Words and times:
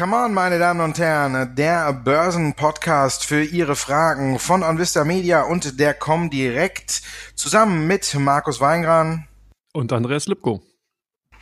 Come 0.00 0.16
on, 0.16 0.32
meine 0.32 0.58
Damen 0.58 0.80
und 0.80 0.98
Herren, 0.98 1.54
der 1.56 1.92
Börsenpodcast 1.92 3.26
für 3.26 3.44
Ihre 3.44 3.76
Fragen 3.76 4.38
von 4.38 4.62
OnVista 4.62 5.04
Media 5.04 5.42
und 5.42 5.78
der 5.78 5.92
Comdirect 5.92 7.02
zusammen 7.34 7.86
mit 7.86 8.14
Markus 8.14 8.60
Weingran 8.60 9.28
und 9.74 9.92
Andreas 9.92 10.26
Lipko. 10.26 10.62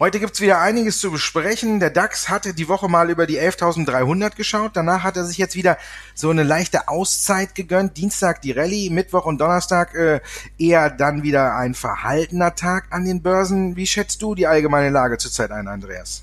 Heute 0.00 0.20
gibt's 0.20 0.40
wieder 0.40 0.60
einiges 0.60 1.00
zu 1.00 1.10
besprechen. 1.10 1.80
Der 1.80 1.90
DAX 1.90 2.28
hatte 2.28 2.54
die 2.54 2.68
Woche 2.68 2.88
mal 2.88 3.10
über 3.10 3.26
die 3.26 3.40
11.300 3.40 4.36
geschaut. 4.36 4.70
Danach 4.74 5.02
hat 5.02 5.16
er 5.16 5.24
sich 5.24 5.38
jetzt 5.38 5.56
wieder 5.56 5.76
so 6.14 6.30
eine 6.30 6.44
leichte 6.44 6.86
Auszeit 6.86 7.56
gegönnt. 7.56 7.96
Dienstag 7.96 8.40
die 8.42 8.52
Rallye, 8.52 8.90
Mittwoch 8.90 9.26
und 9.26 9.40
Donnerstag 9.40 9.96
äh, 9.96 10.20
eher 10.56 10.88
dann 10.90 11.24
wieder 11.24 11.56
ein 11.56 11.74
verhaltener 11.74 12.54
Tag 12.54 12.86
an 12.90 13.06
den 13.06 13.22
Börsen. 13.22 13.74
Wie 13.74 13.88
schätzt 13.88 14.22
du 14.22 14.36
die 14.36 14.46
allgemeine 14.46 14.90
Lage 14.90 15.18
zurzeit 15.18 15.50
ein, 15.50 15.66
Andreas? 15.66 16.22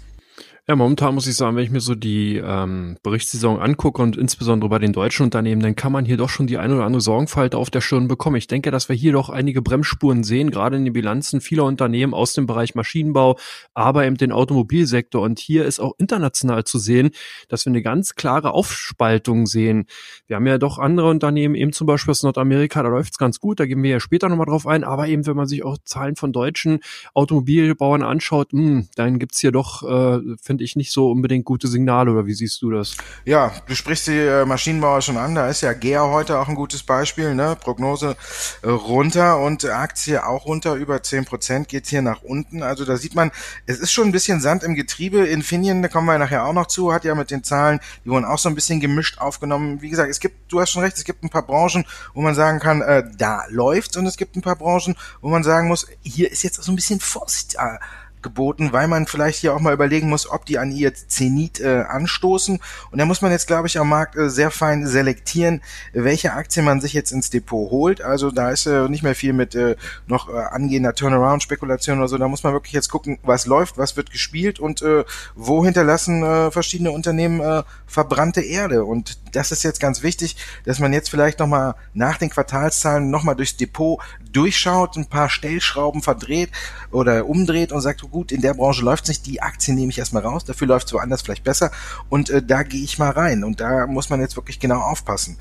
Ja, 0.68 0.76
momentan 0.76 1.14
muss 1.14 1.28
ich 1.28 1.36
sagen, 1.36 1.56
wenn 1.56 1.64
ich 1.64 1.70
mir 1.70 1.80
so 1.80 1.94
die 1.94 2.38
ähm, 2.38 2.98
Berichtssaison 3.04 3.60
angucke 3.60 4.02
und 4.02 4.18
insbesondere 4.18 4.68
bei 4.68 4.80
den 4.80 4.94
deutschen 4.94 5.22
Unternehmen, 5.22 5.62
dann 5.62 5.76
kann 5.76 5.92
man 5.92 6.06
hier 6.06 6.18
doch 6.18 6.30
schon 6.30 6.48
die 6.48 6.58
eine 6.58 6.74
oder 6.74 6.86
andere 6.86 7.02
Sorgenfalte 7.02 7.56
auf 7.56 7.70
der 7.70 7.82
Stirn 7.82 8.08
bekommen. 8.08 8.38
Ich 8.38 8.48
denke, 8.48 8.72
dass 8.72 8.90
wir 8.90 8.96
hier 8.96 9.14
doch 9.14 9.30
einige 9.30 9.62
Bremsspuren 9.62 10.24
sehen, 10.24 10.50
gerade 10.50 10.78
in 10.78 10.86
den 10.86 10.94
Bilanzen 10.94 11.40
vieler 11.40 11.66
Unternehmen 11.66 12.16
aus 12.16 12.34
dem 12.34 12.48
Bereich 12.48 12.74
Maschinenbau, 12.74 13.38
aber 13.76 14.08
eben 14.08 14.18
den 14.18 14.32
Automobilsektor. 14.32 15.22
Und 15.22 15.38
hier 15.38 15.66
ist 15.66 15.80
auch 15.80 15.94
international 16.00 16.64
zu 16.64 16.80
sehen, 16.80 17.12
dass 17.48 17.68
wir 17.68 17.72
eine 17.72 17.84
ganz 17.84 18.16
klare 18.16 18.56
Aufspaltung 18.56 19.46
sehen. 19.46 19.86
Wir 20.26 20.38
haben 20.38 20.48
ja 20.48 20.58
doch 20.58 20.80
andere 20.80 21.12
Unternehmen, 21.12 21.54
eben 21.54 21.74
zum 21.74 21.86
Beispiel 21.86 22.10
aus 22.10 22.24
Nordamerika, 22.24 22.82
da 22.82 22.90
läuft's 22.90 23.20
ganz 23.20 23.40
gut, 23.40 23.60
da 23.60 23.68
gehen 23.68 23.84
wir 23.84 23.92
ja 23.92 24.00
später 24.00 24.30
nochmal 24.30 24.48
drauf 24.48 24.66
ein, 24.66 24.84
aber 24.84 25.08
eben, 25.10 25.28
wenn 25.28 25.38
man 25.38 25.46
sich 25.46 25.64
auch 25.64 25.78
Zahlen 25.86 26.16
von 26.16 26.34
deutschen 26.34 26.80
Automobilbauern 27.14 28.02
anschaut, 28.02 28.52
mh, 28.52 28.62
hm, 28.64 28.88
dann 28.96 29.20
gibt's 29.20 29.38
hier 29.38 29.52
doch, 29.52 29.84
äh, 29.84 30.36
finde 30.56 30.64
ich, 30.64 30.78
nicht 30.78 30.94
so 30.94 31.12
unbedingt 31.12 31.44
gute 31.44 31.68
Signale, 31.68 32.12
oder 32.12 32.26
wie 32.26 32.34
siehst 32.34 32.62
du 32.62 32.72
das? 32.72 32.96
Ja, 33.26 33.52
du 33.68 33.76
sprichst 33.76 34.08
die 34.08 34.18
äh, 34.18 34.46
Maschinenbauer 34.46 35.02
schon 35.02 35.18
an, 35.18 35.36
da 35.36 35.50
ist 35.50 35.60
ja 35.60 35.74
GEA 35.74 36.10
heute 36.10 36.40
auch 36.40 36.48
ein 36.48 36.56
gutes 36.56 36.82
Beispiel, 36.82 37.36
ne? 37.36 37.58
Prognose 37.60 38.16
äh, 38.62 38.70
runter 38.70 39.40
und 39.40 39.66
Aktie 39.66 40.26
auch 40.26 40.46
runter, 40.46 40.76
über 40.76 41.04
zehn 41.04 41.26
Prozent 41.26 41.68
geht 41.68 41.88
hier 41.88 42.02
nach 42.02 42.22
unten. 42.22 42.64
Also 42.64 42.86
da 42.86 42.96
sieht 42.96 43.16
man, 43.16 43.32
es 43.66 43.80
ist 43.80 43.92
schon 43.92 44.08
ein 44.08 44.12
bisschen 44.14 44.40
Sand 44.40 44.64
im 44.64 44.76
Getriebe. 44.76 45.26
Infineon, 45.26 45.82
da 45.82 45.90
kommen 45.90 46.08
wir 46.08 46.18
nachher 46.18 46.46
auch 46.46 46.54
noch 46.54 46.68
zu, 46.68 46.94
hat 46.94 47.04
ja 47.04 47.16
mit 47.16 47.32
den 47.32 47.44
Zahlen, 47.44 47.82
die 48.06 48.10
wurden 48.10 48.24
auch 48.24 48.40
so 48.40 48.48
ein 48.48 48.56
bisschen 48.56 48.80
gemischt 48.80 49.18
aufgenommen. 49.18 49.82
Wie 49.82 49.90
gesagt, 49.90 50.10
es 50.10 50.22
gibt, 50.22 50.50
du 50.54 50.62
hast 50.62 50.70
schon 50.70 50.84
recht, 50.84 50.96
es 50.96 51.04
gibt 51.04 51.22
ein 51.24 51.30
paar 51.30 51.46
Branchen, 51.46 51.84
wo 52.14 52.22
man 52.22 52.34
sagen 52.34 52.60
kann, 52.60 52.82
äh, 52.82 53.04
da 53.18 53.44
läuft's 53.50 53.98
und 53.98 54.06
es 54.06 54.16
gibt 54.16 54.38
ein 54.38 54.42
paar 54.42 54.56
Branchen, 54.56 54.96
wo 55.20 55.28
man 55.28 55.44
sagen 55.44 55.68
muss, 55.68 55.86
hier 56.02 56.32
ist 56.32 56.44
jetzt 56.44 56.64
so 56.64 56.72
ein 56.72 56.76
bisschen 56.76 57.02
Vorsicht 57.02 57.56
äh, 57.56 57.78
geboten, 58.26 58.74
weil 58.74 58.88
man 58.88 59.06
vielleicht 59.06 59.40
hier 59.40 59.54
auch 59.54 59.60
mal 59.60 59.74
überlegen 59.74 60.10
muss, 60.10 60.30
ob 60.30 60.46
die 60.46 60.58
an 60.58 60.72
ihr 60.72 60.94
Zenit 60.96 61.60
äh, 61.60 61.84
anstoßen. 61.88 62.60
Und 62.92 62.98
da 62.98 63.06
muss 63.06 63.22
man 63.22 63.32
jetzt, 63.32 63.46
glaube 63.46 63.68
ich, 63.68 63.80
am 63.80 63.88
Markt 63.88 64.18
äh, 64.18 64.32
sehr 64.32 64.50
fein 64.50 64.88
selektieren, 64.88 65.62
welche 65.94 66.34
Aktie 66.34 66.64
man 66.64 66.82
sich 66.82 66.94
jetzt 66.94 67.12
ins 67.12 67.30
Depot 67.30 67.70
holt. 67.70 68.02
Also 68.02 68.32
da 68.32 68.50
ist 68.50 68.66
äh, 68.66 68.90
nicht 68.90 69.04
mehr 69.04 69.14
viel 69.14 69.34
mit 69.34 69.54
äh, 69.54 69.76
noch 70.08 70.28
äh, 70.28 70.34
angehender 70.34 70.96
Turnaround-Spekulation 70.96 72.00
oder 72.00 72.08
so. 72.08 72.18
Da 72.18 72.28
muss 72.28 72.44
man 72.44 72.54
wirklich 72.54 72.74
jetzt 72.74 72.90
gucken, 72.90 73.20
was 73.22 73.46
läuft, 73.46 73.78
was 73.78 73.96
wird 73.96 74.12
gespielt 74.12 74.60
und 74.60 74.82
äh, 74.82 75.06
wo 75.36 75.64
hinterlassen 75.64 76.24
äh, 76.24 76.50
verschiedene 76.50 76.92
Unternehmen 76.92 77.40
äh, 77.42 77.62
verbrannte 77.86 78.42
Erde. 78.42 78.86
Und 78.86 79.20
das 79.36 79.52
ist 79.52 79.64
jetzt 79.64 79.80
ganz 79.80 80.02
wichtig, 80.02 80.36
dass 80.66 80.80
man 80.80 80.94
jetzt 80.94 81.10
vielleicht 81.12 81.38
nochmal 81.40 81.76
nach 81.94 82.18
den 82.18 82.32
Quartalszahlen 82.32 83.12
nochmal 83.12 83.36
durchs 83.36 83.56
Depot 83.56 84.02
durchschaut, 84.32 84.98
ein 84.98 85.06
paar 85.06 85.30
Stellschrauben 85.30 86.02
verdreht 86.02 86.50
oder 86.92 87.28
umdreht 87.28 87.72
und 87.72 87.82
sagt, 87.82 88.02
gut, 88.16 88.32
in 88.32 88.40
der 88.40 88.54
Branche 88.54 88.82
läuft 88.82 89.10
nicht, 89.10 89.26
die 89.26 89.42
Aktie 89.42 89.74
nehme 89.74 89.90
ich 89.90 90.00
erstmal 90.00 90.24
raus, 90.24 90.46
dafür 90.46 90.68
läuft 90.68 90.88
es 90.88 90.94
woanders 90.94 91.22
vielleicht 91.22 91.44
besser 91.44 91.70
und 92.08 92.30
äh, 92.30 92.42
da 92.42 92.64
gehe 92.64 92.82
ich 92.82 92.98
mal 92.98 93.10
rein 93.10 93.44
und 93.44 93.60
da 93.60 93.88
muss 93.88 94.10
man 94.10 94.22
jetzt 94.22 94.38
wirklich 94.38 94.62
genau 94.62 94.80
aufpassen. 94.80 95.38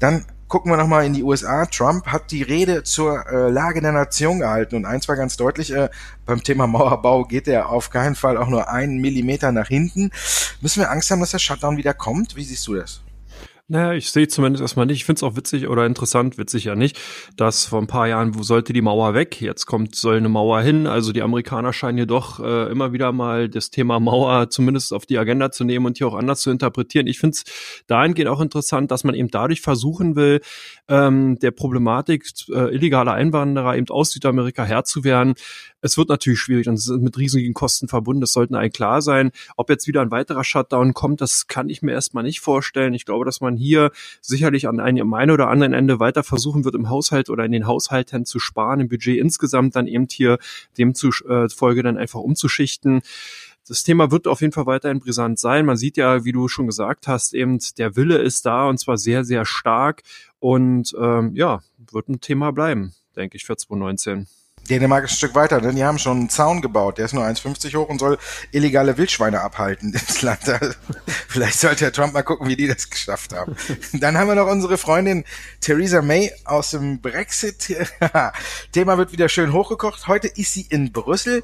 Dann 0.00 0.24
gucken 0.48 0.72
wir 0.72 0.76
nochmal 0.76 1.06
in 1.06 1.14
die 1.14 1.22
USA. 1.22 1.66
Trump 1.66 2.08
hat 2.08 2.32
die 2.32 2.42
Rede 2.42 2.82
zur 2.82 3.24
äh, 3.28 3.48
Lage 3.48 3.80
der 3.80 3.92
Nation 3.92 4.40
gehalten 4.40 4.74
und 4.74 4.86
eins 4.86 5.06
war 5.06 5.14
ganz 5.14 5.36
deutlich, 5.36 5.72
äh, 5.72 5.88
beim 6.24 6.42
Thema 6.42 6.66
Mauerbau 6.66 7.24
geht 7.26 7.46
er 7.46 7.68
auf 7.68 7.90
keinen 7.90 8.16
Fall 8.16 8.36
auch 8.36 8.48
nur 8.48 8.68
einen 8.68 9.00
Millimeter 9.00 9.52
nach 9.52 9.68
hinten. 9.68 10.10
Müssen 10.60 10.80
wir 10.80 10.90
Angst 10.90 11.12
haben, 11.12 11.20
dass 11.20 11.30
der 11.30 11.38
Shutdown 11.38 11.76
wieder 11.76 11.94
kommt? 11.94 12.34
Wie 12.34 12.44
siehst 12.44 12.66
du 12.66 12.74
das? 12.74 13.02
Naja, 13.68 13.94
ich 13.94 14.12
sehe 14.12 14.28
zumindest 14.28 14.62
erstmal 14.62 14.86
nicht. 14.86 14.98
Ich 14.98 15.04
finde 15.04 15.18
es 15.18 15.22
auch 15.24 15.34
witzig 15.34 15.66
oder 15.66 15.86
interessant, 15.86 16.38
witzig 16.38 16.62
ja 16.64 16.76
nicht, 16.76 17.00
dass 17.36 17.64
vor 17.64 17.80
ein 17.80 17.88
paar 17.88 18.06
Jahren, 18.06 18.36
wo 18.36 18.44
sollte 18.44 18.72
die 18.72 18.80
Mauer 18.80 19.12
weg? 19.14 19.40
Jetzt 19.40 19.66
kommt, 19.66 19.96
soll 19.96 20.18
eine 20.18 20.28
Mauer 20.28 20.60
hin. 20.60 20.86
Also 20.86 21.12
die 21.12 21.20
Amerikaner 21.20 21.72
scheinen 21.72 21.98
jedoch 21.98 22.38
äh, 22.38 22.70
immer 22.70 22.92
wieder 22.92 23.10
mal 23.10 23.48
das 23.48 23.70
Thema 23.70 23.98
Mauer 23.98 24.50
zumindest 24.50 24.92
auf 24.92 25.04
die 25.04 25.18
Agenda 25.18 25.50
zu 25.50 25.64
nehmen 25.64 25.84
und 25.84 25.98
hier 25.98 26.06
auch 26.06 26.14
anders 26.14 26.42
zu 26.42 26.52
interpretieren. 26.52 27.08
Ich 27.08 27.18
finde 27.18 27.38
es 27.38 27.82
dahingehend 27.88 28.30
auch 28.30 28.40
interessant, 28.40 28.92
dass 28.92 29.02
man 29.02 29.16
eben 29.16 29.32
dadurch 29.32 29.62
versuchen 29.62 30.14
will, 30.14 30.42
ähm, 30.86 31.36
der 31.40 31.50
Problematik 31.50 32.24
äh, 32.50 32.72
illegaler 32.72 33.14
Einwanderer 33.14 33.76
eben 33.76 33.88
aus 33.88 34.12
Südamerika 34.12 34.62
Herr 34.62 34.84
zu 34.84 35.02
werden. 35.02 35.34
Es 35.80 35.98
wird 35.98 36.08
natürlich 36.08 36.38
schwierig 36.38 36.68
und 36.68 36.74
es 36.74 36.88
ist 36.88 37.00
mit 37.00 37.18
riesigen 37.18 37.52
Kosten 37.52 37.88
verbunden. 37.88 38.20
Das 38.20 38.32
sollten 38.32 38.54
eigentlich 38.54 38.74
klar 38.74 39.02
sein. 39.02 39.32
Ob 39.56 39.70
jetzt 39.70 39.86
wieder 39.88 40.02
ein 40.02 40.10
weiterer 40.12 40.44
Shutdown 40.44 40.94
kommt, 40.94 41.20
das 41.20 41.48
kann 41.48 41.68
ich 41.68 41.82
mir 41.82 41.92
erstmal 41.92 42.24
nicht 42.24 42.40
vorstellen. 42.40 42.94
Ich 42.94 43.04
glaube, 43.04 43.24
dass 43.24 43.40
man 43.40 43.55
hier 43.56 43.90
sicherlich 44.20 44.68
an 44.68 44.80
einem 44.80 45.12
einen 45.14 45.30
oder 45.30 45.48
anderen 45.48 45.72
Ende 45.72 46.00
weiter 46.00 46.22
versuchen 46.22 46.64
wird, 46.64 46.74
im 46.74 46.88
Haushalt 46.88 47.30
oder 47.30 47.44
in 47.44 47.52
den 47.52 47.66
Haushalten 47.66 48.24
zu 48.24 48.38
sparen, 48.38 48.80
im 48.80 48.88
Budget 48.88 49.18
insgesamt 49.18 49.76
dann 49.76 49.86
eben 49.86 50.06
hier 50.10 50.38
demzufolge 50.76 51.82
dann 51.82 51.96
einfach 51.96 52.20
umzuschichten 52.20 53.02
das 53.68 53.82
Thema 53.82 54.10
wird 54.10 54.28
auf 54.28 54.40
jeden 54.40 54.52
Fall 54.52 54.66
weiterhin 54.66 55.00
brisant 55.00 55.38
sein. 55.38 55.66
Man 55.66 55.76
sieht 55.76 55.96
ja, 55.96 56.24
wie 56.24 56.32
du 56.32 56.48
schon 56.48 56.66
gesagt 56.66 57.08
hast, 57.08 57.34
eben 57.34 57.58
der 57.78 57.96
Wille 57.96 58.18
ist 58.18 58.46
da 58.46 58.68
und 58.68 58.78
zwar 58.78 58.96
sehr, 58.96 59.24
sehr 59.24 59.44
stark 59.44 60.02
und 60.38 60.94
ähm, 60.98 61.34
ja, 61.34 61.60
wird 61.90 62.08
ein 62.08 62.20
Thema 62.20 62.52
bleiben, 62.52 62.94
denke 63.16 63.36
ich, 63.36 63.44
für 63.44 63.56
2019. 63.56 64.28
Dänemark 64.66 65.04
ist 65.04 65.12
ein 65.12 65.16
Stück 65.16 65.34
weiter, 65.34 65.60
denn 65.60 65.76
die 65.76 65.84
haben 65.84 65.98
schon 65.98 66.18
einen 66.18 66.28
Zaun 66.28 66.60
gebaut. 66.60 66.98
Der 66.98 67.06
ist 67.06 67.12
nur 67.12 67.24
1,50 67.24 67.76
hoch 67.76 67.88
und 67.88 67.98
soll 67.98 68.18
illegale 68.52 68.96
Wildschweine 68.96 69.40
abhalten 69.40 69.92
ins 69.92 70.22
Land. 70.22 70.40
Vielleicht 71.28 71.58
sollte 71.58 71.84
Herr 71.84 71.92
Trump 71.92 72.12
mal 72.12 72.22
gucken, 72.22 72.48
wie 72.48 72.56
die 72.56 72.68
das 72.68 72.90
geschafft 72.90 73.34
haben. 73.34 73.56
Dann 73.92 74.16
haben 74.16 74.28
wir 74.28 74.34
noch 74.34 74.48
unsere 74.48 74.78
Freundin 74.78 75.24
Theresa 75.60 76.02
May 76.02 76.32
aus 76.44 76.70
dem 76.70 77.00
Brexit. 77.00 77.76
Thema 78.72 78.98
wird 78.98 79.12
wieder 79.12 79.28
schön 79.28 79.52
hochgekocht. 79.52 80.06
Heute 80.06 80.28
ist 80.28 80.52
sie 80.52 80.66
in 80.68 80.92
Brüssel. 80.92 81.42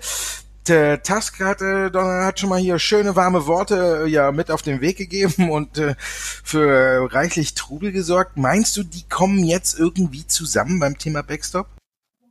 Der 0.69 1.03
Tusk 1.03 1.41
hat, 1.41 1.61
äh, 1.61 1.91
hat 1.93 2.39
schon 2.39 2.49
mal 2.49 2.61
hier 2.61 2.79
schöne 2.79 3.17
warme 3.17 3.47
Worte 3.47 4.05
äh, 4.05 4.09
ja 4.09 4.31
mit 4.31 4.49
auf 4.49 4.63
den 4.63 4.81
Weg 4.81 4.97
gegeben 4.97 5.51
und 5.51 5.79
äh, 5.79 5.97
für 5.99 7.13
reichlich 7.13 7.55
Trubel 7.55 7.91
gesorgt. 7.91 8.37
Meinst 8.37 8.77
du, 8.77 8.85
die 8.85 9.03
kommen 9.09 9.43
jetzt 9.43 9.77
irgendwie 9.77 10.25
zusammen 10.25 10.79
beim 10.79 10.99
Thema 10.99 11.23
Backstop? 11.23 11.67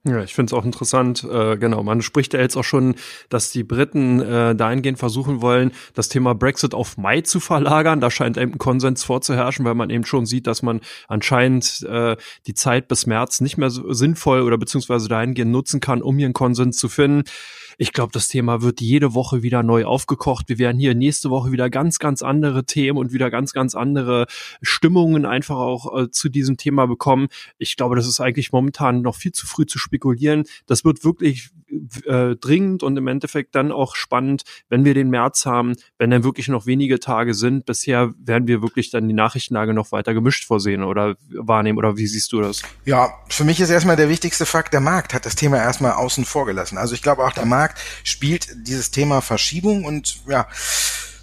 Ja, 0.04 0.24
ich 0.24 0.34
finde 0.34 0.50
es 0.50 0.54
auch 0.54 0.66
interessant. 0.66 1.24
Äh, 1.24 1.58
genau, 1.58 1.84
man 1.84 2.02
spricht 2.02 2.34
ja 2.34 2.40
jetzt 2.40 2.58
auch 2.58 2.64
schon, 2.64 2.96
dass 3.30 3.52
die 3.52 3.64
Briten 3.64 4.20
äh, 4.20 4.56
dahingehend 4.56 4.98
versuchen 4.98 5.44
wollen, 5.44 5.74
das 5.94 6.10
Thema 6.10 6.34
Brexit 6.34 6.74
auf 6.74 6.98
Mai 6.98 7.22
zu 7.22 7.40
verlagern. 7.40 8.02
Da 8.02 8.10
scheint 8.10 8.36
eben 8.38 8.58
Konsens 8.58 9.04
vorzuherrschen, 9.04 9.64
weil 9.64 9.76
man 9.76 9.92
eben 9.92 10.04
schon 10.04 10.26
sieht, 10.26 10.48
dass 10.48 10.64
man 10.64 10.82
anscheinend 11.08 11.86
äh, 11.88 12.18
die 12.48 12.56
Zeit 12.56 12.88
bis 12.88 13.06
März 13.06 13.42
nicht 13.42 13.60
mehr 13.60 13.70
so 13.70 13.94
sinnvoll 13.94 14.42
oder 14.42 14.58
beziehungsweise 14.58 15.08
dahingehend 15.08 15.52
nutzen 15.52 15.82
kann, 15.82 16.02
um 16.02 16.18
hier 16.18 16.26
einen 16.26 16.34
Konsens 16.34 16.78
zu 16.78 16.90
finden. 16.90 17.24
Ich 17.78 17.94
glaube, 17.94 18.12
das 18.12 18.28
Thema 18.28 18.62
wird 18.62 18.80
jede 18.82 19.16
Woche 19.16 19.42
wieder 19.42 19.64
neu 19.64 19.86
aufgekocht. 19.86 20.50
Wir 20.50 20.60
werden 20.60 20.78
hier 20.78 20.94
nächste 20.94 21.30
Woche 21.30 21.52
wieder 21.52 21.70
ganz, 21.70 22.00
ganz 22.00 22.22
andere 22.22 22.64
Themen 22.64 22.98
und 22.98 23.12
wieder 23.12 23.32
ganz, 23.32 23.54
ganz 23.54 23.76
andere 23.76 24.28
Stimmungen 24.62 25.26
einfach 25.26 25.58
auch 25.58 25.98
äh, 25.98 26.12
zu 26.12 26.30
diesem 26.30 26.58
Thema 26.58 26.86
bekommen. 26.86 27.28
Ich 27.58 27.76
glaube, 27.78 27.96
das 27.96 28.08
ist 28.08 28.20
eigentlich 28.20 28.52
momentan 28.52 29.02
noch 29.02 29.16
viel 29.16 29.32
zu 29.32 29.48
früh 29.48 29.66
zu 29.66 29.80
spekulieren. 29.92 30.46
Das 30.68 30.86
wird 30.86 31.04
wirklich 31.04 31.50
äh, 32.06 32.36
dringend 32.36 32.82
und 32.82 32.98
im 32.98 33.08
Endeffekt 33.08 33.56
dann 33.56 33.72
auch 33.72 33.96
spannend, 33.96 34.44
wenn 34.70 34.86
wir 34.86 34.94
den 34.94 35.10
März 35.10 35.46
haben, 35.46 35.76
wenn 35.98 36.10
dann 36.10 36.24
wirklich 36.24 36.48
noch 36.48 36.66
wenige 36.66 37.00
Tage 37.00 37.34
sind. 37.34 37.66
Bisher 37.66 38.14
werden 38.18 38.48
wir 38.48 38.62
wirklich 38.62 38.90
dann 38.90 39.08
die 39.08 39.14
Nachrichtenlage 39.14 39.74
noch 39.74 39.92
weiter 39.92 40.14
gemischt 40.14 40.46
vorsehen 40.46 40.84
oder 40.84 41.16
wahrnehmen 41.30 41.78
oder 41.78 41.98
wie 41.98 42.08
siehst 42.08 42.32
du 42.32 42.42
das? 42.42 42.62
Ja, 42.86 43.14
für 43.28 43.44
mich 43.44 43.60
ist 43.60 43.70
erstmal 43.70 43.98
der 43.98 44.10
wichtigste 44.10 44.46
Fakt, 44.46 44.74
der 44.74 44.82
Markt 44.82 45.14
hat 45.14 45.26
das 45.26 45.36
Thema 45.36 45.58
erstmal 45.58 45.94
außen 45.94 46.24
vor 46.24 46.46
gelassen. 46.46 46.78
Also 46.78 46.94
ich 46.94 47.02
glaube 47.02 47.24
auch 47.26 47.34
der 47.34 47.46
Markt 47.46 47.80
spielt 48.04 48.48
dieses 48.68 48.92
Thema 48.92 49.22
Verschiebung 49.22 49.84
und 49.84 50.20
ja, 50.28 50.48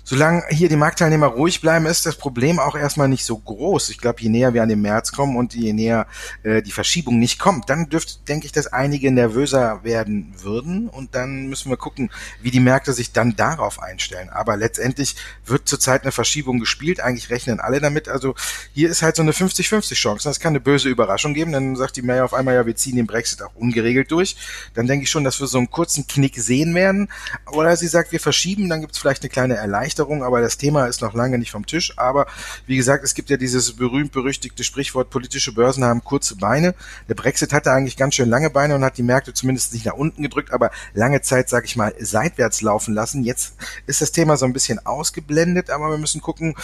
solange 0.09 0.43
hier 0.49 0.71
die 0.71 0.77
Marktteilnehmer 0.77 1.27
ruhig 1.27 1.61
bleiben, 1.61 1.85
ist 1.85 2.07
das 2.07 2.17
Problem 2.17 2.59
auch 2.59 2.75
erstmal 2.75 3.09
nicht 3.09 3.27
so 3.27 3.37
groß. 3.37 3.91
Ich 3.91 3.99
glaube, 3.99 4.23
je 4.23 4.31
näher 4.31 4.55
wir 4.55 4.63
an 4.63 4.71
den 4.71 4.81
März 4.81 5.13
kommen 5.13 5.37
und 5.37 5.55
je 5.55 5.75
näher 5.75 6.07
äh, 6.45 6.63
die 6.63 6.73
Verschiebung 6.73 7.19
nicht 7.19 7.39
kommt, 7.39 7.69
dann 7.69 7.91
dürfte, 7.91 8.15
denke 8.27 8.47
ich, 8.47 8.53
dass 8.53 8.69
einige 8.69 9.11
nervöser 9.11 9.85
werden 9.85 10.33
würden 10.39 10.89
und 10.89 11.15
dann 11.15 11.49
müssen 11.49 11.69
wir 11.69 11.77
gucken, 11.77 12.11
wie 12.41 12.51
die 12.51 12.59
Märkte 12.59 12.95
sich 12.95 13.13
dann 13.13 13.37
darauf 13.37 13.83
einstellen. 13.83 14.31
Aber 14.31 14.57
letztendlich 14.57 15.15
wird 15.45 15.69
zurzeit 15.69 16.05
eine 16.05 16.13
Verschiebung 16.13 16.59
gespielt. 16.59 17.01
Eigentlich 17.01 17.29
rechnen 17.29 17.61
alle 17.61 17.79
damit. 17.79 18.09
Also 18.09 18.35
hier 18.73 18.89
ist 18.89 19.03
halt 19.03 19.15
so 19.15 19.23
eine 19.23 19.33
50-50 19.33 19.93
Chance. 19.93 20.27
Das 20.27 20.41
kann 20.41 20.53
eine 20.53 20.61
böse 20.61 20.89
Überraschung 20.89 21.35
geben. 21.35 21.53
Dann 21.53 21.77
sagt 21.77 21.97
die 21.97 22.03
Mayor 22.03 22.25
auf 22.25 22.33
einmal, 22.33 22.55
ja, 22.55 22.65
wir 22.65 22.77
ziehen 22.77 22.97
den 22.97 23.07
Brexit 23.07 23.43
auch 23.43 23.55
ungeregelt 23.57 24.11
durch. 24.11 24.37
Dann 24.73 24.87
denke 24.87 25.03
ich 25.05 25.11
schon, 25.11 25.25
dass 25.25 25.39
wir 25.39 25.47
so 25.47 25.59
einen 25.59 25.71
kurzen 25.71 26.07
Knick 26.07 26.37
sehen 26.37 26.75
werden. 26.75 27.11
Oder 27.53 27.77
sie 27.77 27.89
sagt, 27.89 28.11
wir 28.13 28.21
verschieben, 28.21 28.71
dann 28.71 28.81
gibt 28.81 28.95
es 28.95 28.99
vielleicht 28.99 29.23
eine 29.23 29.29
kleine 29.29 29.57
Erleichterung 29.57 29.98
Erleichterung, 29.99 30.23
aber 30.23 30.41
das 30.41 30.57
Thema 30.59 30.87
ist 30.87 31.03
noch 31.03 31.15
lange 31.15 31.39
nicht 31.39 31.51
vom 31.51 31.67
Tisch. 31.67 31.93
Aber 31.97 32.27
wie 32.67 32.77
gesagt, 32.77 33.05
es 33.05 33.15
gibt 33.15 33.31
ja 33.31 33.37
dieses 33.37 33.73
berühmt-berüchtigte 33.73 34.65
Sprichwort, 34.65 35.11
politische 35.11 35.53
Börsen 35.53 35.85
haben 35.85 36.05
kurze 36.05 36.37
Beine. 36.37 36.75
Der 37.09 37.15
Brexit 37.15 37.53
hatte 37.53 37.73
eigentlich 37.73 37.97
ganz 37.97 38.15
schön 38.15 38.29
lange 38.29 38.51
Beine 38.51 38.75
und 38.75 38.85
hat 38.85 38.99
die 38.99 39.03
Märkte 39.03 39.33
zumindest 39.33 39.73
nicht 39.73 39.87
nach 39.87 39.95
unten 39.95 40.23
gedrückt, 40.23 40.53
aber 40.53 40.71
lange 40.95 41.21
Zeit, 41.21 41.49
sage 41.49 41.67
ich 41.67 41.77
mal, 41.77 41.95
seitwärts 41.99 42.63
laufen 42.63 42.95
lassen. 42.95 43.25
Jetzt 43.25 43.55
ist 43.87 44.01
das 44.01 44.13
Thema 44.13 44.37
so 44.37 44.47
ein 44.47 44.53
bisschen 44.53 44.85
ausgeblendet, 44.85 45.71
aber 45.71 45.91
wir 45.91 45.99
müssen 45.99 46.21
gucken, 46.21 46.55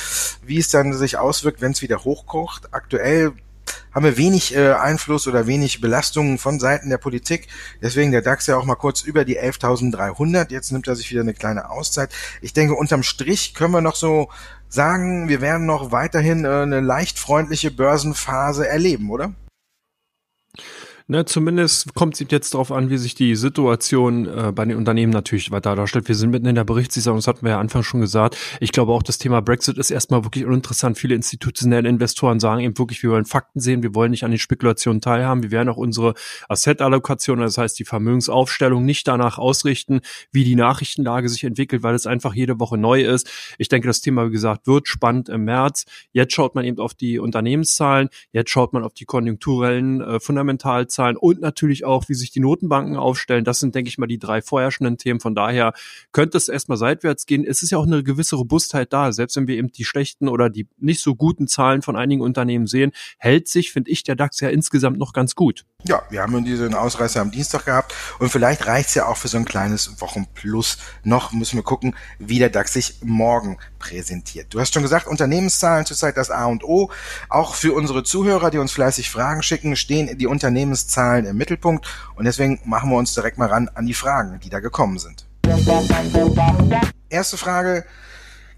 wie 0.45 0.59
es 0.59 0.69
dann 0.69 0.95
sich 0.95 1.19
auswirkt, 1.19 1.61
wenn 1.61 1.73
es 1.73 1.83
wieder 1.83 2.05
hochkocht. 2.05 2.73
Aktuell 2.73 3.33
haben 3.95 4.05
wir 4.05 4.17
wenig 4.17 4.55
äh, 4.55 4.73
Einfluss 4.73 5.29
oder 5.29 5.47
wenig 5.47 5.81
Belastungen 5.81 6.39
von 6.39 6.59
Seiten 6.59 6.91
der 6.91 6.99
Politik. 6.99 7.49
Deswegen 7.81 8.11
der 8.11 8.23
DAX 8.23 8.47
ja 8.47 8.57
auch 8.57 8.65
mal 8.65 8.75
kurz 8.75 9.03
über 9.03 9.25
die 9.25 9.41
11.300. 9.41 10.51
Jetzt 10.51 10.73
nimmt 10.73 10.89
er 10.89 10.97
sich 10.97 11.11
wieder 11.11 11.21
eine 11.21 11.35
kleine 11.35 11.71
Auszeit. 11.71 12.11
Ich 12.43 12.53
denke, 12.53 12.75
unterm 12.75 13.03
Strich 13.03 13.55
können 13.55 13.73
wir 13.73 13.81
noch 13.81 13.97
so 13.97 14.29
sagen, 14.69 15.29
wir 15.29 15.41
werden 15.41 15.67
noch 15.67 15.93
weiterhin 15.93 16.45
äh, 16.45 16.49
eine 16.49 16.81
leicht 16.81 17.19
freundliche 17.19 17.71
Börsenphase 17.71 18.67
erleben, 18.69 19.11
oder? 19.11 19.33
Na, 21.07 21.27
zumindest 21.27 21.93
kommt 21.93 22.19
es 22.19 22.27
jetzt 22.31 22.55
darauf 22.55 22.73
an, 22.73 22.89
wie 22.89 22.97
sich 22.97 23.15
die 23.15 23.37
Situation 23.37 24.27
äh, 24.27 24.53
bei 24.53 24.65
den 24.65 24.79
Unternehmen 24.79 25.13
natürlich 25.13 25.51
weiter 25.51 25.77
darstellt. 25.77 26.09
Wir 26.09 26.15
sind 26.15 26.31
mitten 26.31 26.47
in 26.47 26.55
der 26.55 26.65
Berichtssaison, 26.65 27.17
das 27.17 27.27
hatten 27.27 27.45
wir 27.45 27.51
ja 27.51 27.61
Anfang 27.61 27.83
schon 27.83 28.01
gesagt. 28.01 28.39
Ich 28.59 28.73
glaube 28.73 28.93
auch, 28.93 29.03
das 29.03 29.19
Thema 29.19 29.43
Brexit 29.43 29.77
ist 29.77 29.91
erstmal 29.91 30.25
wirklich 30.25 30.47
uninteressant. 30.47 30.97
Viele 30.97 31.15
institutionelle 31.15 31.91
Investoren 31.91 32.41
sagen 32.41 32.63
eben 32.63 32.79
wirklich, 32.79 33.03
wir 33.03 33.11
wollen 33.11 33.27
Fakten 33.27 33.61
sehen, 33.61 33.83
wir 33.83 33.95
wollen 33.95 34.13
nicht 34.13 34.25
an 34.25 34.31
den 34.31 34.39
Spekulationen 34.39 35.03
teilhaben. 35.03 35.43
Wir 35.43 35.51
werden 35.51 35.69
auch 35.69 35.77
unsere 35.77 36.15
Asset-Allokation, 36.49 37.39
das 37.39 37.59
heißt 37.59 37.79
die 37.79 37.85
Vermögensaufstellung, 37.85 38.83
nicht 38.87 39.07
danach 39.07 39.37
ausrichten, 39.37 40.01
wie 40.33 40.45
die 40.45 40.57
Nachrichtenlage 40.57 41.29
sich 41.29 41.45
entwickelt, 41.45 41.83
weil 41.83 41.95
es 41.95 42.07
einfach 42.07 42.33
jede 42.33 42.59
Woche 42.61 42.79
neu 42.79 43.03
ist. 43.03 43.31
Ich 43.59 43.69
denke, 43.69 43.89
das 43.89 44.01
Thema, 44.01 44.29
wie 44.29 44.33
gesagt, 44.33 44.67
wird 44.67 44.89
spannend 44.89 45.29
im 45.29 45.45
März. 45.45 45.85
Jetzt 46.13 46.33
schaut 46.33 46.55
man 46.55 46.65
eben 46.65 46.79
auf 46.79 46.95
die 46.95 47.19
Unternehmenszahlen, 47.19 48.09
jetzt 48.33 48.49
schaut 48.49 48.73
man 48.73 48.85
auf 48.85 48.95
die 48.95 49.05
konjunkturellen 49.05 50.01
äh, 50.01 50.19
Fundamentalzahlen 50.19 50.94
Zahlen 50.95 51.17
und 51.17 51.41
natürlich 51.41 51.85
auch, 51.85 52.09
wie 52.09 52.15
sich 52.15 52.31
die 52.31 52.41
Notenbanken 52.41 52.97
aufstellen. 52.97 53.45
Das 53.45 53.59
sind, 53.59 53.75
denke 53.75 53.89
ich 53.89 53.99
mal, 53.99 54.07
die 54.07 54.19
drei 54.19 54.41
vorherrschenden 54.41 54.97
Themen. 54.97 55.21
Von 55.21 55.35
daher 55.35 55.75
könnte 56.13 56.39
es 56.39 56.49
erstmal 56.49 56.79
seitwärts 56.79 57.27
gehen. 57.27 57.45
Es 57.45 57.63
ist 57.63 57.71
ja 57.71 57.79
auch 57.79 57.87
eine 57.87 58.03
gewisse 58.03 58.37
Robustheit 58.37 58.93
da. 58.93 59.13
Selbst 59.13 59.37
wenn 59.37 59.49
wir 59.49 59.57
eben 59.57 59.73
die 59.73 59.85
schlechten 59.85 60.29
oder 60.29 60.49
die 60.49 60.67
nicht 60.79 61.01
so 61.01 61.15
guten 61.15 61.49
Zahlen 61.49 61.83
von 61.83 61.97
einigen 61.97 62.23
Unternehmen 62.23 62.67
sehen, 62.67 62.93
hält 63.19 63.49
sich, 63.49 63.73
finde 63.73 63.91
ich, 63.91 64.03
der 64.03 64.17
DAX 64.17 64.41
ja 64.41 64.49
insgesamt 64.49 64.99
noch 64.99 65.13
ganz 65.13 65.35
gut. 65.35 65.65
Ja, 65.87 66.03
wir 66.09 66.23
haben 66.23 66.43
diesen 66.47 66.75
Ausreißer 66.75 67.21
am 67.21 67.31
Dienstag 67.31 67.67
gehabt 67.67 67.95
und 68.19 68.31
vielleicht 68.31 68.67
reicht's 68.67 68.95
ja 68.95 69.05
auch 69.05 69.19
für 69.19 69.29
so 69.29 69.37
ein 69.37 69.45
kleines 69.45 70.01
Wochenplus. 70.01 70.79
Noch 71.03 71.33
müssen 71.33 71.57
wir 71.57 71.63
gucken, 71.63 71.95
wie 72.19 72.39
der 72.39 72.49
DAX 72.49 72.73
sich 72.73 73.01
morgen 73.03 73.59
präsentiert. 73.79 74.47
Du 74.55 74.61
hast 74.61 74.73
schon 74.73 74.83
gesagt, 74.83 75.07
Unternehmenszahlen 75.07 75.85
zurzeit 75.85 76.17
das 76.17 76.31
A 76.31 76.47
und 76.47 76.65
O. 76.65 76.91
Auch 77.29 77.55
für 77.55 77.75
unsere 77.75 78.03
Zuhörer, 78.03 78.51
die 78.51 78.57
uns 78.57 78.73
fleißig 78.73 79.11
Fragen 79.11 79.43
schicken, 79.43 79.77
stehen 79.77 80.17
die 80.17 80.27
Unternehmenszahlen 80.27 81.27
im 81.27 81.37
Mittelpunkt 81.37 81.87
und 82.15 82.25
deswegen 82.25 82.61
machen 82.65 82.89
wir 82.89 82.97
uns 82.97 83.13
direkt 83.13 83.37
mal 83.37 83.49
ran 83.49 83.69
an 83.75 83.85
die 83.85 83.93
Fragen, 83.93 84.41
die 84.41 84.49
da 84.49 84.61
gekommen 84.61 84.99
sind. 84.99 85.27
Erste 87.11 87.37
Frage, 87.37 87.85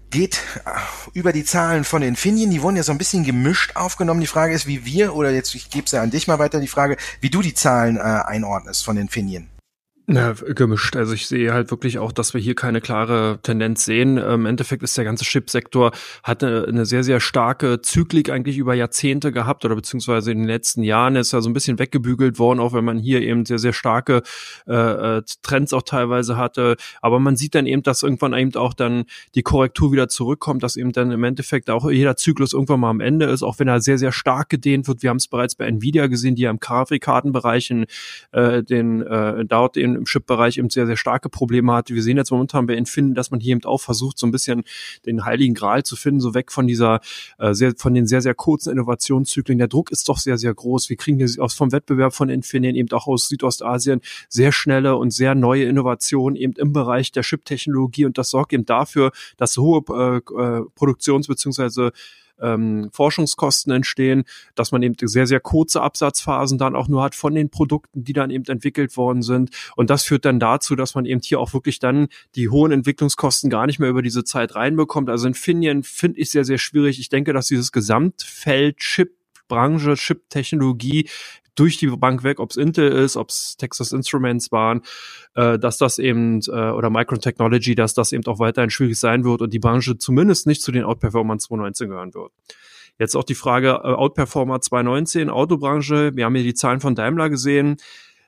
geht 0.09 0.39
äh, 0.65 0.69
über 1.13 1.33
die 1.33 1.43
Zahlen 1.43 1.83
von 1.83 2.01
Infineon. 2.01 2.49
Die 2.49 2.61
wurden 2.61 2.75
ja 2.75 2.83
so 2.83 2.91
ein 2.91 2.97
bisschen 2.97 3.23
gemischt 3.23 3.75
aufgenommen. 3.75 4.21
Die 4.21 4.27
Frage 4.27 4.53
ist, 4.53 4.67
wie 4.67 4.85
wir, 4.85 5.15
oder 5.15 5.31
jetzt, 5.31 5.53
ich 5.55 5.69
gebe 5.69 5.85
es 5.85 5.91
ja 5.91 6.01
an 6.01 6.11
dich 6.11 6.27
mal 6.27 6.39
weiter, 6.39 6.59
die 6.59 6.67
Frage, 6.67 6.97
wie 7.21 7.29
du 7.29 7.41
die 7.41 7.53
Zahlen 7.53 7.97
äh, 7.97 7.99
einordnest 7.99 8.85
von 8.85 8.97
Infineon. 8.97 9.47
Ja, 10.09 10.31
gemischt. 10.31 10.95
Also 10.95 11.13
ich 11.13 11.27
sehe 11.27 11.51
halt 11.51 11.69
wirklich 11.69 11.99
auch, 11.99 12.13
dass 12.13 12.33
wir 12.33 12.39
hier 12.39 12.55
keine 12.55 12.79
klare 12.79 13.39
Tendenz 13.43 13.83
sehen. 13.83 14.17
Im 14.17 14.45
Endeffekt 14.45 14.81
ist 14.81 14.97
der 14.97 15.03
ganze 15.03 15.25
Chipsektor 15.25 15.91
hat 16.23 16.45
eine, 16.45 16.63
eine, 16.63 16.85
sehr, 16.85 17.03
sehr 17.03 17.19
starke 17.19 17.81
Zyklik 17.81 18.29
eigentlich 18.29 18.57
über 18.57 18.73
Jahrzehnte 18.73 19.33
gehabt 19.33 19.65
oder 19.65 19.75
beziehungsweise 19.75 20.31
in 20.31 20.37
den 20.37 20.47
letzten 20.47 20.81
Jahren 20.81 21.17
ist 21.17 21.33
er 21.33 21.41
so 21.41 21.49
ein 21.49 21.53
bisschen 21.53 21.77
weggebügelt 21.77 22.39
worden, 22.39 22.61
auch 22.61 22.71
wenn 22.71 22.85
man 22.85 22.97
hier 22.97 23.21
eben 23.21 23.45
sehr, 23.45 23.59
sehr 23.59 23.73
starke 23.73 24.21
äh, 24.65 25.17
äh, 25.17 25.23
Trends 25.41 25.73
auch 25.73 25.81
teilweise 25.81 26.37
hatte. 26.37 26.77
Aber 27.01 27.19
man 27.19 27.35
sieht 27.35 27.53
dann 27.53 27.65
eben, 27.65 27.83
dass 27.83 28.01
irgendwann 28.01 28.33
eben 28.33 28.55
auch 28.55 28.73
dann 28.73 29.03
die 29.35 29.43
Korrektur 29.43 29.91
wieder 29.91 30.07
zurückkommt, 30.07 30.63
dass 30.63 30.77
eben 30.77 30.93
dann 30.93 31.11
im 31.11 31.25
Endeffekt 31.25 31.69
auch 31.69 31.91
jeder 31.91 32.15
Zyklus 32.15 32.53
irgendwann 32.53 32.79
mal 32.79 32.91
am 32.91 33.01
Ende 33.01 33.25
ist, 33.25 33.43
auch 33.43 33.59
wenn 33.59 33.67
er 33.67 33.81
sehr, 33.81 33.97
sehr 33.97 34.13
stark 34.13 34.47
gedehnt 34.47 34.87
wird. 34.87 35.03
Wir 35.03 35.09
haben 35.09 35.17
es 35.17 35.27
bereits 35.27 35.55
bei 35.55 35.65
Nvidia 35.65 36.07
gesehen, 36.07 36.35
die 36.35 36.43
ja 36.43 36.49
im 36.49 36.61
Grafikkartenbereich 36.61 37.73
äh, 38.31 38.63
den 38.63 39.01
äh, 39.01 39.43
dort 39.43 39.75
den 39.75 39.96
im 39.97 40.05
Chip-Bereich 40.05 40.57
eben 40.57 40.69
sehr, 40.69 40.85
sehr 40.85 40.97
starke 40.97 41.29
Probleme 41.29 41.73
hat. 41.73 41.89
Wir 41.89 42.03
sehen 42.03 42.17
jetzt 42.17 42.31
momentan 42.31 42.67
bei 42.67 42.75
Infineon, 42.75 43.15
dass 43.15 43.31
man 43.31 43.39
hier 43.39 43.53
eben 43.53 43.65
auch 43.65 43.81
versucht, 43.81 44.17
so 44.17 44.27
ein 44.27 44.31
bisschen 44.31 44.63
den 45.05 45.25
heiligen 45.25 45.53
Gral 45.53 45.83
zu 45.83 45.95
finden, 45.95 46.19
so 46.19 46.33
weg 46.33 46.51
von 46.51 46.67
dieser, 46.67 47.01
äh, 47.39 47.53
sehr, 47.53 47.73
von 47.77 47.93
den 47.93 48.07
sehr, 48.07 48.21
sehr 48.21 48.33
kurzen 48.33 48.71
Innovationszyklen. 48.71 49.57
Der 49.57 49.67
Druck 49.67 49.91
ist 49.91 50.07
doch 50.09 50.17
sehr, 50.17 50.37
sehr 50.37 50.53
groß. 50.53 50.89
Wir 50.89 50.97
kriegen 50.97 51.17
hier 51.17 51.29
aus 51.43 51.53
vom 51.53 51.71
Wettbewerb 51.71 52.13
von 52.13 52.29
Infineon 52.29 52.75
eben 52.75 52.91
auch 52.91 53.07
aus 53.07 53.27
Südostasien 53.27 54.01
sehr 54.29 54.51
schnelle 54.51 54.95
und 54.95 55.11
sehr 55.11 55.35
neue 55.35 55.65
Innovationen 55.65 56.35
eben 56.35 56.53
im 56.53 56.73
Bereich 56.73 57.11
der 57.11 57.23
Chip-Technologie 57.23 58.05
und 58.05 58.17
das 58.17 58.29
sorgt 58.29 58.53
eben 58.53 58.65
dafür, 58.65 59.11
dass 59.37 59.57
hohe 59.57 59.83
äh, 59.89 60.17
äh 60.17 60.63
Produktions- 60.75 61.27
beziehungsweise 61.27 61.91
ähm, 62.41 62.89
Forschungskosten 62.91 63.71
entstehen, 63.71 64.23
dass 64.55 64.71
man 64.71 64.81
eben 64.83 64.95
sehr, 65.01 65.27
sehr 65.27 65.39
kurze 65.39 65.81
Absatzphasen 65.81 66.57
dann 66.57 66.75
auch 66.75 66.87
nur 66.87 67.03
hat 67.03 67.15
von 67.15 67.33
den 67.33 67.49
Produkten, 67.49 68.03
die 68.03 68.13
dann 68.13 68.29
eben 68.29 68.45
entwickelt 68.45 68.97
worden 68.97 69.21
sind. 69.21 69.49
Und 69.75 69.89
das 69.89 70.03
führt 70.03 70.25
dann 70.25 70.39
dazu, 70.39 70.75
dass 70.75 70.95
man 70.95 71.05
eben 71.05 71.21
hier 71.21 71.39
auch 71.39 71.53
wirklich 71.53 71.79
dann 71.79 72.07
die 72.35 72.49
hohen 72.49 72.71
Entwicklungskosten 72.71 73.49
gar 73.49 73.65
nicht 73.65 73.79
mehr 73.79 73.89
über 73.89 74.01
diese 74.01 74.23
Zeit 74.23 74.55
reinbekommt. 74.55 75.09
Also 75.09 75.27
Infineon 75.27 75.83
finde 75.83 76.19
ich 76.19 76.31
sehr, 76.31 76.45
sehr 76.45 76.57
schwierig. 76.57 76.99
Ich 76.99 77.09
denke, 77.09 77.33
dass 77.33 77.47
dieses 77.47 77.71
Gesamtfeld 77.71 78.77
Chip 78.77 79.13
Branche, 79.47 79.95
Chip-Technologie 79.95 81.09
durch 81.57 81.77
die 81.77 81.87
Bank 81.87 82.23
weg, 82.23 82.39
ob 82.39 82.51
es 82.51 82.57
Intel 82.57 82.91
ist, 82.91 83.17
ob 83.17 83.29
es 83.29 83.57
Texas 83.57 83.91
Instruments 83.91 84.51
waren, 84.51 84.81
äh, 85.35 85.57
dass 85.57 85.77
das 85.77 85.99
eben 85.99 86.39
äh, 86.47 86.51
oder 86.51 86.89
Micron 86.89 87.19
Technology, 87.19 87.75
dass 87.75 87.93
das 87.93 88.11
eben 88.11 88.25
auch 88.27 88.39
weiterhin 88.39 88.69
schwierig 88.69 88.97
sein 88.99 89.23
wird 89.23 89.41
und 89.41 89.53
die 89.53 89.59
Branche 89.59 89.97
zumindest 89.97 90.47
nicht 90.47 90.61
zu 90.61 90.71
den 90.71 90.83
Outperformern 90.83 91.39
2019 91.39 91.89
gehören 91.89 92.13
wird. 92.13 92.31
Jetzt 92.99 93.15
auch 93.15 93.23
die 93.23 93.35
Frage 93.35 93.69
äh, 93.69 93.93
Outperformer 93.93 94.61
2019, 94.61 95.29
Autobranche. 95.29 96.15
Wir 96.15 96.25
haben 96.25 96.35
hier 96.35 96.43
die 96.43 96.53
Zahlen 96.53 96.79
von 96.79 96.95
Daimler 96.95 97.29
gesehen. 97.29 97.77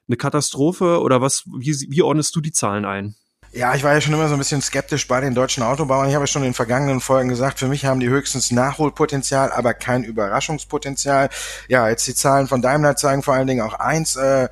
Eine 0.08 0.18
Katastrophe 0.18 1.00
oder 1.00 1.22
was? 1.22 1.46
Wie, 1.46 1.74
wie 1.90 2.02
ordnest 2.02 2.36
du 2.36 2.42
die 2.42 2.52
Zahlen 2.52 2.86
ein? 2.86 3.16
Ja, 3.52 3.74
ich 3.74 3.84
war 3.84 3.94
ja 3.94 4.02
schon 4.02 4.14
immer 4.14 4.28
so 4.28 4.36
ein 4.36 4.38
bisschen 4.38 4.62
skeptisch 4.62 5.08
bei 5.08 5.22
den 5.22 5.34
deutschen 5.34 5.64
Autobauern. 5.64 6.08
Ich 6.08 6.14
habe 6.14 6.28
schon 6.28 6.44
in 6.44 6.50
den 6.50 6.54
vergangenen 6.54 7.02
Folgen 7.02 7.30
gesagt, 7.30 7.58
für 7.58 7.68
mich 7.68 7.84
haben 7.84 8.00
die 8.00 8.08
höchstens 8.08 8.52
Nachholpotenzial, 8.52 9.52
aber 9.52 9.74
kein 9.74 10.04
Überraschungspotenzial. 10.04 11.30
Ja, 11.68 11.90
jetzt 11.90 12.06
die 12.06 12.14
Zahlen 12.14 12.48
von 12.48 12.62
Daimler 12.62 12.96
zeigen 12.96 13.24
vor 13.24 13.34
allen 13.34 13.48
Dingen 13.48 13.62
auch 13.62 13.74
eins. 13.74 14.16
Äh, 14.16 14.50